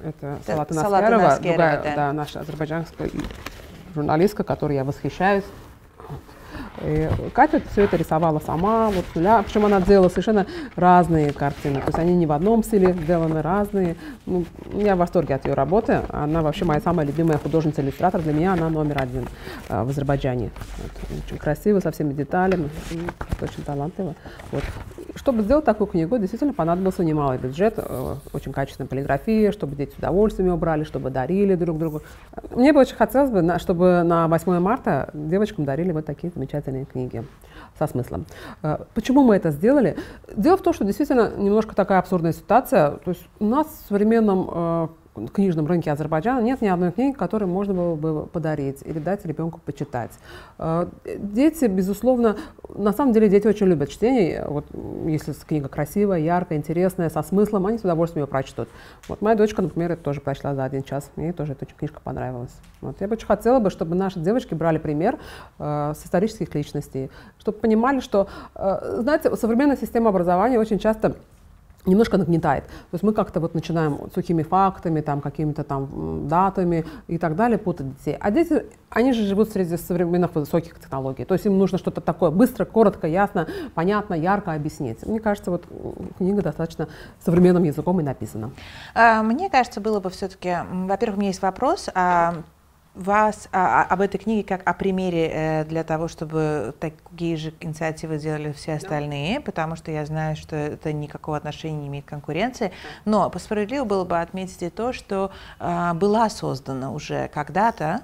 это 0.04 0.38
Салата 0.46 0.74
Наскерова, 0.74 1.40
другая, 1.42 1.84
да. 1.84 1.96
да, 1.96 2.14
наша 2.14 2.42
азербайджанская 2.42 3.10
журналистка, 3.94 4.44
которой 4.44 4.76
я 4.76 4.84
восхищаюсь. 4.84 5.46
Катя 7.34 7.62
все 7.72 7.84
это 7.84 7.98
рисовала 7.98 8.40
сама, 8.40 8.90
вот 8.90 9.06
с 9.12 9.16
нуля. 9.16 9.42
Причем 9.44 9.66
она 9.66 9.82
делала 9.82 10.10
совершенно 10.10 10.46
разные 10.76 11.32
картины. 11.32 11.80
То 11.80 11.88
есть 11.88 12.00
они 12.00 12.16
не 12.16 12.26
в 12.26 12.32
одном 12.32 12.64
стиле 12.64 12.94
сделаны, 12.94 13.42
разные. 13.42 13.96
Ну, 14.26 14.46
я 14.74 14.96
в 14.96 15.00
восторге 15.00 15.36
от 15.36 15.46
ее 15.46 15.54
работы. 15.54 16.02
Она 16.10 16.42
вообще 16.42 16.66
моя 16.66 16.80
самая 16.80 17.06
любимая 17.06 17.38
художница-иллюстратор. 17.38 18.22
Для 18.22 18.34
меня 18.34 18.54
она 18.54 18.70
номер 18.70 19.02
один 19.02 19.28
э, 19.70 19.84
в 19.84 19.90
Азербайджане. 19.90 20.52
Вот. 20.78 21.24
Очень 21.26 21.38
красиво, 21.38 21.80
со 21.80 21.92
всеми 21.92 22.14
деталями. 22.14 22.70
Очень 23.42 23.64
талантливо. 23.64 24.16
Вот. 24.52 24.64
Чтобы 25.16 25.44
сделать 25.44 25.64
такую 25.66 25.88
книгу, 25.88 26.18
действительно 26.18 26.54
понадобился 26.54 27.04
немалый 27.04 27.38
бюджет, 27.38 27.76
э, 27.78 28.16
очень 28.34 28.52
качественная 28.52 28.88
полиграфия, 28.88 29.52
чтобы 29.52 29.76
дети 29.76 29.94
с 29.94 29.98
удовольствием 29.98 30.52
ее 30.52 30.58
брали, 30.58 30.84
чтобы 30.84 31.10
дарили 31.10 31.56
друг 31.56 31.78
другу. 31.78 32.02
Мне 32.52 32.74
бы 32.74 32.82
очень 32.82 32.96
хотелось 32.96 33.30
бы, 33.30 33.58
чтобы 33.60 34.04
на 34.04 34.28
8 34.28 34.60
марта 34.60 35.10
девочкам 35.14 35.66
дарили 35.66 35.92
вот 35.92 36.06
такие 36.06 36.32
замечательные 36.34 36.65
книги 36.86 37.24
со 37.78 37.88
смыслом. 37.88 38.26
Э, 38.64 38.78
почему 38.94 39.24
мы 39.24 39.36
это 39.36 39.52
сделали? 39.52 39.98
Дело 40.36 40.58
в 40.58 40.62
том, 40.62 40.74
что 40.74 40.86
действительно 40.86 41.32
немножко 41.38 41.76
такая 41.76 42.00
абсурдная 42.00 42.34
ситуация. 42.34 42.92
То 42.92 43.12
есть 43.12 43.24
у 43.40 43.46
нас 43.46 43.68
в 43.68 43.88
современном 43.90 44.50
э, 44.52 44.88
книжном 45.32 45.68
рынке 45.68 45.92
Азербайджана 45.92 46.42
нет 46.42 46.62
ни 46.62 46.68
одной 46.68 46.92
книги, 46.92 47.16
которую 47.16 47.50
можно 47.50 47.74
было 47.74 47.96
бы 47.96 48.26
подарить 48.28 48.82
или 48.84 49.00
дать 49.00 49.26
ребенку 49.26 49.60
почитать. 49.64 50.12
Э, 50.58 50.88
дети, 51.06 51.66
безусловно, 51.66 52.38
на 52.76 52.94
самом 52.94 53.14
деле 53.14 53.30
дети 53.30 53.48
очень 53.48 53.68
любят 53.68 53.90
чтение. 53.90 54.46
Вот 54.48 54.66
если 55.06 55.34
книга 55.34 55.70
красивая, 55.70 56.20
яркая, 56.20 56.58
интересная, 56.58 57.10
со 57.10 57.24
смыслом, 57.24 57.66
они 57.68 57.78
с 57.78 57.82
удовольствием 57.82 58.26
ее 58.26 58.28
прочтут. 58.28 58.68
Вот 59.08 59.22
моя 59.22 59.36
дочка, 59.36 59.62
например, 59.62 59.94
это 59.94 60.04
тоже 60.04 60.22
прочла 60.22 60.56
за 60.56 60.64
один 60.64 60.84
час. 60.84 61.10
Мне 61.16 61.34
тоже 61.34 61.54
эта 61.54 61.66
книжка 61.66 62.00
понравилась. 62.04 62.54
Вот. 62.82 63.00
Я 63.00 63.08
бы 63.08 63.14
очень 63.14 63.28
хотела 63.28 63.60
бы, 63.60 63.70
чтобы 63.70 63.96
наши 63.96 64.20
девочки 64.20 64.54
брали 64.54 64.78
пример 64.78 65.18
э, 65.60 65.94
с 65.96 66.06
исторических 66.06 66.54
личностей, 66.54 67.10
чтобы 67.40 67.58
понимали, 67.58 68.00
что, 68.00 68.28
э, 68.56 68.98
знаете, 69.00 69.36
современная 69.36 69.78
система 69.78 70.10
образования 70.10 70.60
очень 70.60 70.80
часто 70.80 71.16
немножко 71.86 72.18
нагнетает. 72.18 72.66
То 72.66 72.94
есть 72.94 73.04
мы 73.04 73.14
как-то 73.14 73.40
вот 73.40 73.54
начинаем 73.54 74.00
сухими 74.14 74.44
фактами, 74.44 75.02
там, 75.02 75.22
какими-то 75.22 75.64
там 75.64 76.28
датами 76.28 76.86
и 77.08 77.18
так 77.18 77.36
далее 77.36 77.58
путать 77.58 77.96
детей. 77.98 78.18
А 78.20 78.32
дети, 78.32 78.66
они 78.90 79.14
же 79.14 79.24
живут 79.24 79.50
среди 79.50 79.78
современных 79.78 80.36
высоких 80.36 80.80
технологий. 80.80 81.26
То 81.26 81.34
есть 81.34 81.46
им 81.46 81.58
нужно 81.58 81.78
что-то 81.78 82.02
такое 82.02 82.32
быстро, 82.32 82.66
коротко, 82.66 83.08
ясно, 83.08 83.48
понятно, 83.74 84.14
ярко 84.14 84.54
объяснить. 84.54 85.06
Мне 85.06 85.20
кажется, 85.20 85.52
вот 85.52 85.66
книга 86.18 86.42
достаточно 86.42 86.88
современным 87.24 87.64
языком 87.64 88.00
и 88.00 88.04
написана. 88.04 88.52
А, 88.94 89.24
мне 89.24 89.50
кажется, 89.50 89.82
было 89.82 90.00
бы 90.00 90.10
все-таки, 90.10 90.58
во-первых, 90.72 91.18
у 91.18 91.20
меня 91.20 91.30
есть 91.30 91.42
вопрос, 91.42 91.90
а 91.94 92.36
вас 92.96 93.50
а, 93.52 93.82
а, 93.82 93.94
об 93.94 94.02
этой 94.02 94.18
книге 94.18 94.44
как 94.44 94.68
о 94.68 94.74
примере 94.74 95.30
э, 95.32 95.66
для 95.66 95.84
того, 95.84 96.08
чтобы 96.08 96.74
такие 96.80 97.36
же 97.38 97.54
инициативы 97.60 98.18
делали 98.18 98.52
все 98.54 98.74
остальные, 98.74 99.40
да. 99.40 99.42
потому 99.42 99.76
что 99.76 99.92
я 99.92 100.06
знаю, 100.06 100.36
что 100.36 100.56
это 100.56 100.94
никакого 100.94 101.38
отношения 101.38 101.78
не 101.78 101.88
имеет 101.88 102.06
к 102.06 102.10
конкуренции. 102.10 102.72
Но 103.04 103.30
по 103.30 103.40
справедливо 103.40 103.84
было 103.84 104.06
бы 104.06 104.20
отметить 104.20 104.62
и 104.62 104.70
то, 104.70 104.94
что 104.94 105.32
э, 105.60 105.94
была 105.94 106.30
создана 106.30 106.92
уже 106.92 107.30
когда-то 107.34 108.02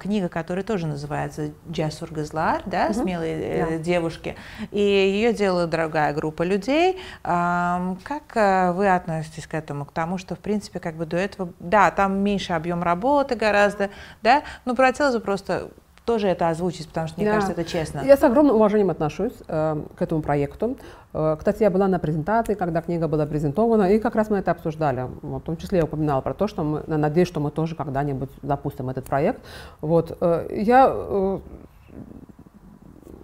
книга, 0.00 0.28
которая 0.28 0.64
тоже 0.64 0.86
называется 0.86 1.52
«Джасур 1.70 2.10
Газлар», 2.10 2.62
да, 2.66 2.86
угу. 2.86 2.94
«Смелые 2.94 3.40
э, 3.40 3.70
да. 3.70 3.78
девушки», 3.78 4.36
и 4.70 4.80
ее 4.80 5.32
делала 5.32 5.66
другая 5.66 6.12
группа 6.12 6.42
людей. 6.42 6.98
А, 7.24 7.96
как 8.04 8.22
а, 8.36 8.72
вы 8.72 8.88
относитесь 8.88 9.46
к 9.46 9.54
этому, 9.54 9.84
к 9.84 9.92
тому, 9.92 10.18
что, 10.18 10.34
в 10.34 10.38
принципе, 10.38 10.80
как 10.80 10.96
бы 10.96 11.06
до 11.06 11.16
этого, 11.16 11.52
да, 11.58 11.90
там 11.90 12.18
меньше 12.18 12.52
объем 12.52 12.82
работы 12.82 13.34
гораздо, 13.34 13.90
да, 14.22 14.42
но 14.64 14.74
хотелось 14.74 15.14
бы 15.14 15.20
просто 15.20 15.70
тоже 16.04 16.28
это 16.28 16.48
озвучить, 16.48 16.88
потому 16.88 17.08
что, 17.08 17.20
мне 17.20 17.26
да. 17.26 17.34
кажется, 17.34 17.52
это 17.52 17.64
честно. 17.64 18.00
Я 18.00 18.16
с 18.16 18.22
огромным 18.22 18.56
уважением 18.56 18.90
отношусь 18.90 19.32
э, 19.46 19.82
к 19.96 20.02
этому 20.02 20.22
проекту. 20.22 20.76
Э, 21.12 21.36
кстати, 21.38 21.62
я 21.62 21.70
была 21.70 21.88
на 21.88 21.98
презентации, 21.98 22.54
когда 22.54 22.82
книга 22.82 23.08
была 23.08 23.26
презентована, 23.26 23.84
и 23.84 23.98
как 23.98 24.16
раз 24.16 24.30
мы 24.30 24.38
это 24.38 24.50
обсуждали. 24.50 25.06
Вот, 25.22 25.42
в 25.42 25.46
том 25.46 25.56
числе 25.56 25.78
я 25.78 25.84
упоминала 25.84 26.20
про 26.20 26.34
то, 26.34 26.48
что 26.48 26.64
мы, 26.64 26.82
надеюсь, 26.86 27.28
что 27.28 27.40
мы 27.40 27.50
тоже 27.50 27.76
когда-нибудь 27.76 28.30
запустим 28.42 28.90
этот 28.90 29.04
проект. 29.04 29.40
Вот, 29.80 30.16
э, 30.20 30.48
я 30.50 30.90
э, 30.92 31.38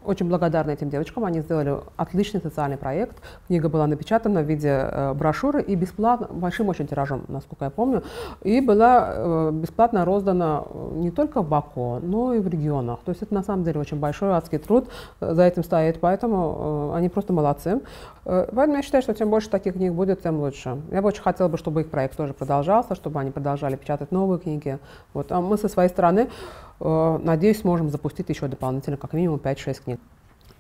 очень 0.09 0.27
благодарна 0.27 0.71
этим 0.71 0.89
девочкам. 0.89 1.25
Они 1.25 1.41
сделали 1.41 1.77
отличный 1.97 2.41
социальный 2.41 2.77
проект. 2.77 3.17
Книга 3.47 3.69
была 3.69 3.87
напечатана 3.87 4.43
в 4.43 4.47
виде 4.47 4.69
э, 4.69 5.13
брошюры 5.15 5.63
и 5.63 5.75
бесплатно, 5.75 6.29
большим 6.31 6.69
очень 6.69 6.87
тиражом, 6.87 7.25
насколько 7.29 7.67
я 7.67 7.71
помню, 7.71 8.03
и 8.43 8.61
была 8.61 9.13
э, 9.15 9.51
бесплатно 9.53 10.05
роздана 10.05 10.65
э, 10.65 10.91
не 10.95 11.11
только 11.11 11.43
в 11.43 11.49
Баку, 11.49 12.01
но 12.03 12.33
и 12.35 12.39
в 12.39 12.49
регионах. 12.49 13.01
То 13.05 13.11
есть 13.11 13.23
это 13.23 13.35
на 13.35 13.43
самом 13.43 13.65
деле 13.65 13.81
очень 13.81 13.99
большой 13.99 14.31
адский 14.31 14.59
труд 14.59 14.89
за 15.21 15.43
этим 15.43 15.63
стоит, 15.63 16.01
поэтому 16.01 16.93
они 16.95 17.09
просто 17.09 17.33
молодцы. 17.33 17.81
Э, 18.29 18.47
поэтому 18.55 18.77
я 18.77 18.83
считаю, 18.83 19.03
что 19.03 19.15
чем 19.15 19.31
больше 19.31 19.51
таких 19.51 19.75
книг 19.75 19.93
будет, 19.93 20.23
тем 20.23 20.39
лучше. 20.39 20.81
Я 20.93 21.03
бы 21.03 21.09
очень 21.09 21.23
хотела, 21.23 21.49
бы, 21.49 21.59
чтобы 21.59 21.81
их 21.81 21.91
проект 21.91 22.17
тоже 22.17 22.35
продолжался, 22.35 22.95
чтобы 22.95 23.19
они 23.19 23.33
продолжали 23.33 23.75
печатать 23.75 24.13
новые 24.13 24.39
книги. 24.39 24.79
Вот. 25.13 25.33
А 25.33 25.41
мы 25.41 25.59
со 25.59 25.69
своей 25.69 25.89
стороны 25.89 26.29
Э, 26.81 27.19
надеюсь, 27.23 27.61
сможем 27.61 27.91
запустить 27.91 28.29
еще 28.29 28.47
дополнительно, 28.47 28.97
как 28.97 29.13
минимум 29.13 29.41
5-6 29.43 29.83
книг. 29.85 30.01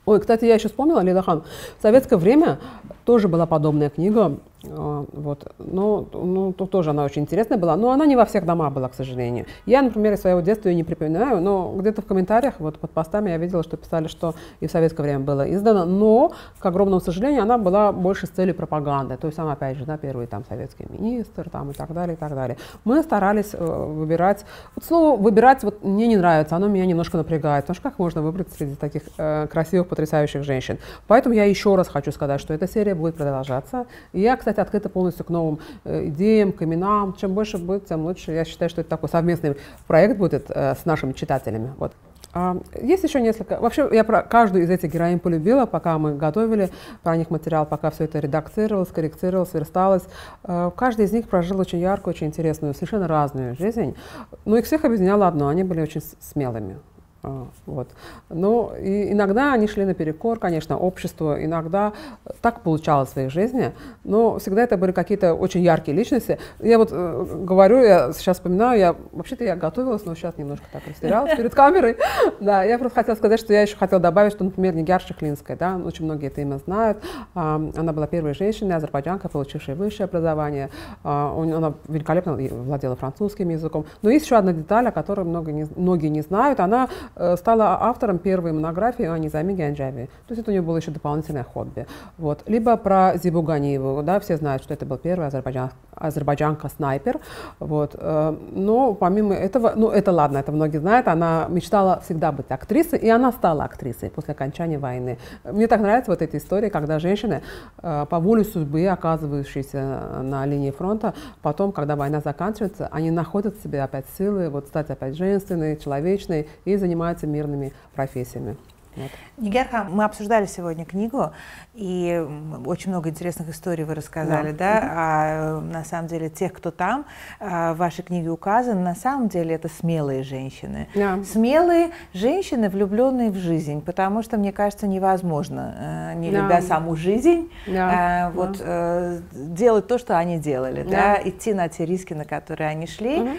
Ой, 0.04 0.20
кстати, 0.20 0.46
я 0.46 0.54
еще 0.54 0.68
вспомнила, 0.68 1.00
Лидахан, 1.00 1.44
в 1.78 1.82
советское 1.82 2.16
время 2.16 2.58
тоже 3.04 3.28
была 3.28 3.46
подобная 3.46 3.90
книга 3.90 4.38
вот. 4.62 5.52
Ну, 5.58 6.08
ну, 6.12 6.52
тут 6.52 6.70
тоже 6.70 6.90
она 6.90 7.04
очень 7.04 7.22
интересная 7.22 7.58
была, 7.58 7.76
но 7.76 7.92
она 7.92 8.06
не 8.06 8.16
во 8.16 8.24
всех 8.24 8.44
домах 8.44 8.72
была, 8.72 8.88
к 8.88 8.94
сожалению. 8.94 9.46
Я, 9.66 9.82
например, 9.82 10.14
из 10.14 10.20
своего 10.20 10.40
детства 10.40 10.68
ее 10.68 10.74
не 10.74 10.84
припоминаю, 10.84 11.40
но 11.40 11.72
где-то 11.76 12.02
в 12.02 12.06
комментариях, 12.06 12.54
вот 12.58 12.78
под 12.78 12.90
постами 12.90 13.30
я 13.30 13.36
видела, 13.36 13.62
что 13.62 13.76
писали, 13.76 14.08
что 14.08 14.34
и 14.58 14.66
в 14.66 14.70
советское 14.70 15.02
время 15.02 15.20
было 15.20 15.48
издано, 15.52 15.84
но, 15.84 16.32
к 16.58 16.66
огромному 16.66 17.00
сожалению, 17.00 17.42
она 17.42 17.56
была 17.56 17.92
больше 17.92 18.26
с 18.26 18.30
целью 18.30 18.54
пропаганды. 18.54 19.16
То 19.16 19.28
есть 19.28 19.38
она, 19.38 19.52
опять 19.52 19.76
же, 19.76 19.84
да, 19.84 19.96
первый 19.96 20.26
там 20.26 20.44
советский 20.48 20.86
министр 20.88 21.48
там, 21.50 21.70
и 21.70 21.74
так 21.74 21.92
далее, 21.92 22.14
и 22.14 22.18
так 22.18 22.34
далее. 22.34 22.56
Мы 22.84 23.02
старались 23.02 23.50
э, 23.52 23.64
выбирать, 23.64 24.44
вот 24.74 24.84
слово 24.84 25.16
выбирать 25.16 25.62
вот 25.62 25.84
мне 25.84 26.08
не 26.08 26.16
нравится, 26.16 26.56
оно 26.56 26.66
меня 26.66 26.84
немножко 26.84 27.16
напрягает, 27.16 27.64
потому 27.64 27.76
что 27.76 27.88
как 27.90 27.98
можно 27.98 28.22
выбрать 28.22 28.52
среди 28.52 28.74
таких 28.74 29.02
э, 29.18 29.46
красивых, 29.46 29.86
потрясающих 29.86 30.42
женщин. 30.42 30.78
Поэтому 31.06 31.34
я 31.34 31.44
еще 31.44 31.76
раз 31.76 31.88
хочу 31.88 32.10
сказать, 32.10 32.40
что 32.40 32.54
эта 32.54 32.66
серия 32.66 32.96
будет 32.96 33.16
продолжаться. 33.16 33.86
И 34.12 34.20
я, 34.20 34.36
кстати, 34.36 34.47
открыта 34.56 34.88
полностью 34.88 35.24
к 35.24 35.28
новым 35.28 35.58
э, 35.84 36.06
идеям, 36.06 36.52
к 36.52 36.62
именам. 36.62 37.14
Чем 37.14 37.34
больше 37.34 37.58
будет, 37.58 37.86
тем 37.86 38.04
лучше. 38.04 38.32
Я 38.32 38.44
считаю, 38.44 38.70
что 38.70 38.80
это 38.80 38.90
такой 38.90 39.08
совместный 39.08 39.56
проект 39.86 40.16
будет 40.16 40.46
э, 40.48 40.74
с 40.74 40.86
нашими 40.86 41.12
читателями. 41.12 41.74
Вот. 41.76 41.92
А, 42.32 42.56
есть 42.80 43.04
еще 43.04 43.20
несколько. 43.20 43.58
Вообще, 43.58 43.88
я 43.92 44.04
про 44.04 44.22
каждую 44.22 44.64
из 44.64 44.70
этих 44.70 44.92
героинь 44.92 45.18
полюбила, 45.18 45.66
пока 45.66 45.98
мы 45.98 46.14
готовили 46.14 46.70
про 47.02 47.16
них 47.16 47.30
материал, 47.30 47.66
пока 47.66 47.90
все 47.90 48.04
это 48.04 48.18
редактировалось, 48.18 48.88
корректировалось, 48.88 49.54
версталось. 49.54 50.04
А, 50.44 50.70
каждый 50.70 51.06
из 51.06 51.12
них 51.12 51.28
прожил 51.28 51.58
очень 51.58 51.80
яркую, 51.80 52.14
очень 52.14 52.28
интересную, 52.28 52.74
совершенно 52.74 53.08
разную 53.08 53.56
жизнь. 53.56 53.96
Но 54.44 54.56
их 54.56 54.66
всех 54.66 54.84
объединяло 54.84 55.26
одно, 55.26 55.48
они 55.48 55.64
были 55.64 55.80
очень 55.80 56.02
смелыми. 56.20 56.78
А, 57.22 57.48
вот. 57.66 57.88
Но 58.28 58.74
и 58.80 59.12
иногда 59.12 59.52
они 59.52 59.66
шли 59.66 59.84
наперекор, 59.84 60.38
конечно, 60.38 60.78
обществу, 60.78 61.34
иногда 61.34 61.92
так 62.40 62.60
получалось 62.60 63.08
в 63.08 63.12
своей 63.12 63.28
жизни, 63.28 63.72
но 64.04 64.38
всегда 64.38 64.62
это 64.62 64.76
были 64.76 64.92
какие-то 64.92 65.34
очень 65.34 65.62
яркие 65.62 65.96
личности. 65.96 66.38
Я 66.60 66.78
вот 66.78 66.90
э, 66.92 67.26
говорю, 67.40 67.80
я 67.80 68.12
сейчас 68.12 68.36
вспоминаю, 68.36 68.78
я 68.78 68.96
вообще-то 69.10 69.42
я 69.42 69.56
готовилась, 69.56 70.04
но 70.04 70.14
сейчас 70.14 70.38
немножко 70.38 70.66
так 70.72 70.86
растерялась 70.86 71.34
перед 71.36 71.54
камерой. 71.54 71.96
Да, 72.40 72.62
я 72.62 72.78
просто 72.78 73.00
хотела 73.00 73.16
сказать, 73.16 73.40
что 73.40 73.52
я 73.52 73.62
еще 73.62 73.76
хотела 73.76 74.00
добавить, 74.00 74.32
что, 74.32 74.44
например, 74.44 74.76
Нигяр 74.76 75.00
Шахлинская, 75.00 75.56
да, 75.56 75.76
очень 75.76 76.04
многие 76.04 76.28
это 76.28 76.40
имя 76.40 76.58
знают. 76.58 76.98
А, 77.34 77.60
она 77.76 77.92
была 77.92 78.06
первой 78.06 78.34
женщиной, 78.34 78.76
азербайджанка, 78.76 79.28
получившая 79.28 79.74
высшее 79.74 80.04
образование. 80.04 80.70
А, 81.02 81.34
она 81.36 81.74
великолепно 81.88 82.34
владела 82.34 82.94
французским 82.94 83.48
языком. 83.48 83.86
Но 84.02 84.10
есть 84.10 84.24
еще 84.24 84.36
одна 84.36 84.52
деталь, 84.52 84.86
о 84.86 84.92
которой 84.92 85.24
много 85.24 85.50
не, 85.50 85.66
многие 85.74 86.08
не 86.08 86.20
знают. 86.20 86.60
Она 86.60 86.88
стала 87.36 87.78
автором 87.82 88.18
первой 88.18 88.52
монографии 88.52 89.04
о 89.04 89.18
Низаме 89.18 89.54
Гянджаве. 89.54 90.06
То 90.06 90.32
есть 90.32 90.42
это 90.42 90.50
у 90.50 90.52
нее 90.52 90.62
было 90.62 90.76
еще 90.76 90.90
дополнительное 90.90 91.44
хобби. 91.44 91.86
Вот. 92.16 92.42
Либо 92.46 92.76
про 92.76 93.16
Зибу 93.16 93.42
Ганиеву. 93.42 94.02
Да, 94.02 94.20
все 94.20 94.36
знают, 94.36 94.62
что 94.62 94.74
это 94.74 94.86
был 94.86 94.98
первый 94.98 95.26
азербайджан, 95.26 95.70
азербайджанка-снайпер. 95.94 97.20
Вот. 97.58 97.94
Э, 97.98 98.36
но 98.52 98.94
помимо 98.94 99.34
этого, 99.34 99.72
ну 99.76 99.88
это 99.90 100.12
ладно, 100.12 100.38
это 100.38 100.52
многие 100.52 100.78
знают, 100.78 101.08
она 101.08 101.46
мечтала 101.48 102.00
всегда 102.04 102.32
быть 102.32 102.50
актрисой, 102.50 102.98
и 102.98 103.08
она 103.08 103.32
стала 103.32 103.64
актрисой 103.64 104.10
после 104.10 104.32
окончания 104.32 104.78
войны. 104.78 105.18
Мне 105.44 105.66
так 105.66 105.80
нравятся 105.80 106.10
вот 106.10 106.22
эти 106.22 106.36
истории, 106.36 106.68
когда 106.68 106.98
женщины 106.98 107.42
э, 107.82 108.06
по 108.08 108.18
воле 108.20 108.44
судьбы, 108.44 108.86
оказывающиеся 108.86 110.22
на 110.22 110.46
линии 110.46 110.70
фронта, 110.70 111.14
потом, 111.42 111.72
когда 111.72 111.96
война 111.96 112.20
заканчивается, 112.20 112.88
они 112.90 113.10
находят 113.10 113.56
в 113.56 113.62
себе 113.62 113.82
опять 113.82 114.06
силы 114.16 114.48
вот 114.48 114.66
стать 114.66 114.90
опять 114.90 115.16
женственной, 115.16 115.76
человечной 115.76 116.48
и 116.64 116.76
занимаются 116.98 117.26
мирными 117.28 117.72
профессиями. 117.94 118.56
Вот. 118.98 119.10
Нигерха, 119.38 119.84
мы 119.88 120.04
обсуждали 120.04 120.46
сегодня 120.46 120.84
книгу, 120.84 121.32
и 121.74 122.26
очень 122.66 122.90
много 122.90 123.10
интересных 123.10 123.50
историй 123.50 123.84
вы 123.84 123.94
рассказали, 123.94 124.50
да, 124.50 124.80
да? 124.80 124.92
А 124.94 125.60
на 125.60 125.84
самом 125.84 126.08
деле 126.08 126.28
тех, 126.28 126.52
кто 126.52 126.70
там, 126.72 127.06
а, 127.38 127.74
в 127.74 127.76
вашей 127.76 128.02
книге 128.02 128.30
указан, 128.30 128.82
на 128.82 128.94
самом 128.94 129.28
деле 129.28 129.54
это 129.54 129.68
смелые 129.68 130.24
женщины. 130.24 130.88
Да. 130.94 131.22
Смелые 131.24 131.90
женщины, 132.12 132.68
влюбленные 132.68 133.30
в 133.30 133.36
жизнь, 133.36 133.80
потому 133.80 134.22
что, 134.22 134.38
мне 134.38 134.52
кажется, 134.52 134.88
невозможно, 134.88 135.74
э, 135.78 136.14
не 136.16 136.30
да. 136.30 136.40
любя 136.40 136.62
саму 136.62 136.96
жизнь, 136.96 137.50
да. 137.66 138.28
Э, 138.28 138.30
вот 138.32 138.58
да. 138.58 139.18
делать 139.32 139.86
то, 139.86 139.98
что 139.98 140.18
они 140.18 140.38
делали, 140.38 140.82
да. 140.82 140.90
да, 140.90 141.28
идти 141.28 141.54
на 141.54 141.68
те 141.68 141.86
риски, 141.86 142.14
на 142.14 142.24
которые 142.24 142.70
они 142.70 142.86
шли. 142.86 143.20
Угу. 143.20 143.30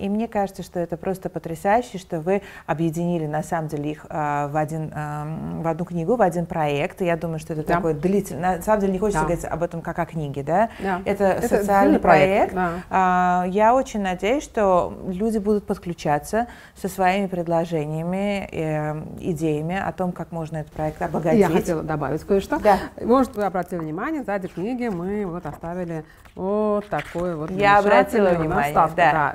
И 0.00 0.08
мне 0.08 0.28
кажется, 0.28 0.62
что 0.62 0.78
это 0.78 0.96
просто 0.96 1.28
потрясающе, 1.28 1.98
что 1.98 2.20
вы 2.20 2.42
объединили, 2.66 3.26
на 3.26 3.42
самом 3.42 3.68
деле, 3.68 3.90
их 3.90 4.06
в 4.08 4.56
один 4.56 4.75
в 4.76 5.68
одну 5.68 5.84
книгу, 5.84 6.16
в 6.16 6.22
один 6.22 6.46
проект. 6.46 7.02
И 7.02 7.04
я 7.04 7.16
думаю, 7.16 7.38
что 7.38 7.52
это 7.52 7.66
да. 7.66 7.74
такой 7.74 7.94
длительный. 7.94 8.40
На 8.40 8.62
самом 8.62 8.80
деле 8.80 8.92
не 8.92 8.98
хочется 8.98 9.20
да. 9.20 9.26
говорить 9.26 9.44
об 9.44 9.62
этом 9.62 9.80
как 9.80 9.98
о 9.98 10.06
книге, 10.06 10.42
да? 10.42 10.70
да. 10.80 11.02
Это, 11.04 11.24
это 11.24 11.48
социальный 11.48 11.98
проект. 11.98 12.52
проект. 12.52 12.54
Да. 12.54 12.70
А, 12.90 13.44
я 13.48 13.74
очень 13.74 14.00
надеюсь, 14.00 14.44
что 14.44 14.96
люди 15.06 15.38
будут 15.38 15.66
подключаться 15.66 16.46
со 16.74 16.88
своими 16.88 17.26
предложениями, 17.26 18.48
э, 18.50 19.02
идеями 19.20 19.76
о 19.78 19.92
том, 19.92 20.12
как 20.12 20.32
можно 20.32 20.58
этот 20.58 20.72
проект 20.72 21.00
обогатить. 21.02 21.40
Я 21.40 21.48
хотела 21.48 21.82
добавить 21.82 22.22
кое-что. 22.24 22.58
Да. 22.58 22.78
Может, 23.00 23.36
вы 23.36 23.44
обратили 23.44 23.78
внимание, 23.78 24.22
сзади 24.22 24.48
книги 24.48 24.88
мы 24.88 25.26
вот 25.26 25.46
оставили 25.46 26.04
вот 26.36 26.86
такой 26.88 27.34
вот 27.34 27.50
Я 27.50 27.78
обратила 27.78 28.28
внимание, 28.28 28.68
вставку, 28.68 28.96
да. 28.96 29.34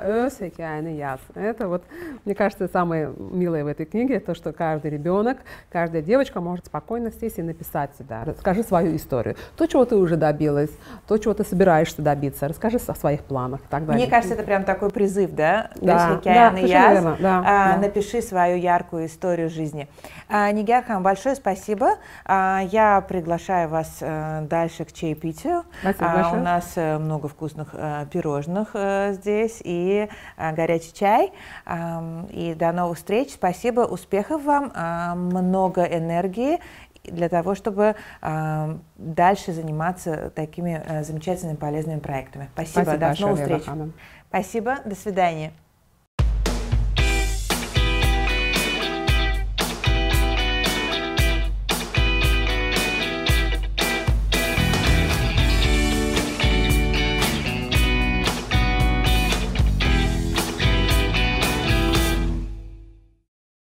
Это 1.34 1.66
вот, 1.66 1.82
мне 2.24 2.34
кажется, 2.34 2.68
самое 2.68 3.12
милое 3.18 3.64
в 3.64 3.66
этой 3.66 3.86
книге, 3.86 4.20
то, 4.20 4.34
что 4.34 4.52
каждый 4.52 4.92
ребенок 4.92 5.31
каждая 5.70 6.02
девочка 6.02 6.40
может 6.40 6.66
спокойно 6.66 7.10
сесть 7.10 7.38
и 7.38 7.42
написать 7.42 7.90
сюда. 7.98 8.24
Расскажи 8.24 8.62
свою 8.62 8.96
историю. 8.96 9.36
То, 9.56 9.66
чего 9.66 9.84
ты 9.84 9.96
уже 9.96 10.16
добилась, 10.16 10.70
то, 11.06 11.18
чего 11.18 11.34
ты 11.34 11.44
собираешься 11.44 12.02
добиться. 12.02 12.48
Расскажи 12.48 12.78
о 12.86 12.94
своих 12.94 13.22
планах 13.22 13.60
и 13.60 13.68
так 13.68 13.86
далее. 13.86 14.02
Мне 14.02 14.10
кажется, 14.10 14.34
это 14.34 14.44
прям 14.44 14.64
такой 14.64 14.90
призыв, 14.90 15.32
да? 15.32 15.70
Да, 15.76 16.20
да, 16.24 16.50
да, 16.50 16.58
Яс, 16.58 17.04
да, 17.20 17.42
а, 17.44 17.72
да. 17.74 17.78
Напиши 17.78 18.22
свою 18.22 18.56
яркую 18.56 19.06
историю 19.06 19.48
жизни. 19.48 19.88
А, 20.28 20.50
Нигерхан, 20.50 21.02
большое 21.02 21.34
спасибо. 21.34 21.96
А, 22.24 22.60
я 22.70 23.00
приглашаю 23.00 23.68
вас 23.68 23.98
а, 24.00 24.42
дальше 24.42 24.84
к 24.84 24.92
чаепитию. 24.92 25.64
Спасибо 25.80 26.10
а, 26.10 26.14
большое. 26.14 26.40
У 26.40 26.44
нас 26.44 26.72
а, 26.76 26.98
много 26.98 27.28
вкусных 27.28 27.68
а, 27.72 28.06
пирожных 28.06 28.70
а, 28.74 29.12
здесь 29.12 29.60
и 29.64 30.08
а, 30.36 30.52
горячий 30.52 30.92
чай. 30.94 31.32
А, 31.64 32.24
и 32.30 32.54
до 32.54 32.72
новых 32.72 32.98
встреч. 32.98 33.32
Спасибо, 33.34 33.80
успехов 33.82 34.42
вам. 34.44 34.72
А, 34.74 35.11
много 35.14 35.82
энергии 35.84 36.58
для 37.04 37.28
того, 37.28 37.54
чтобы 37.54 37.96
э, 38.20 38.76
дальше 38.96 39.52
заниматься 39.52 40.30
такими 40.34 40.82
э, 40.84 41.02
замечательными 41.04 41.56
полезными 41.56 41.98
проектами. 41.98 42.48
Спасибо, 42.54 42.82
Спасибо 42.84 42.98
до 42.98 43.20
новых 43.20 43.40
встреч. 43.40 43.62
Спасибо, 44.28 44.78
до 44.84 44.94
свидания. 44.94 45.52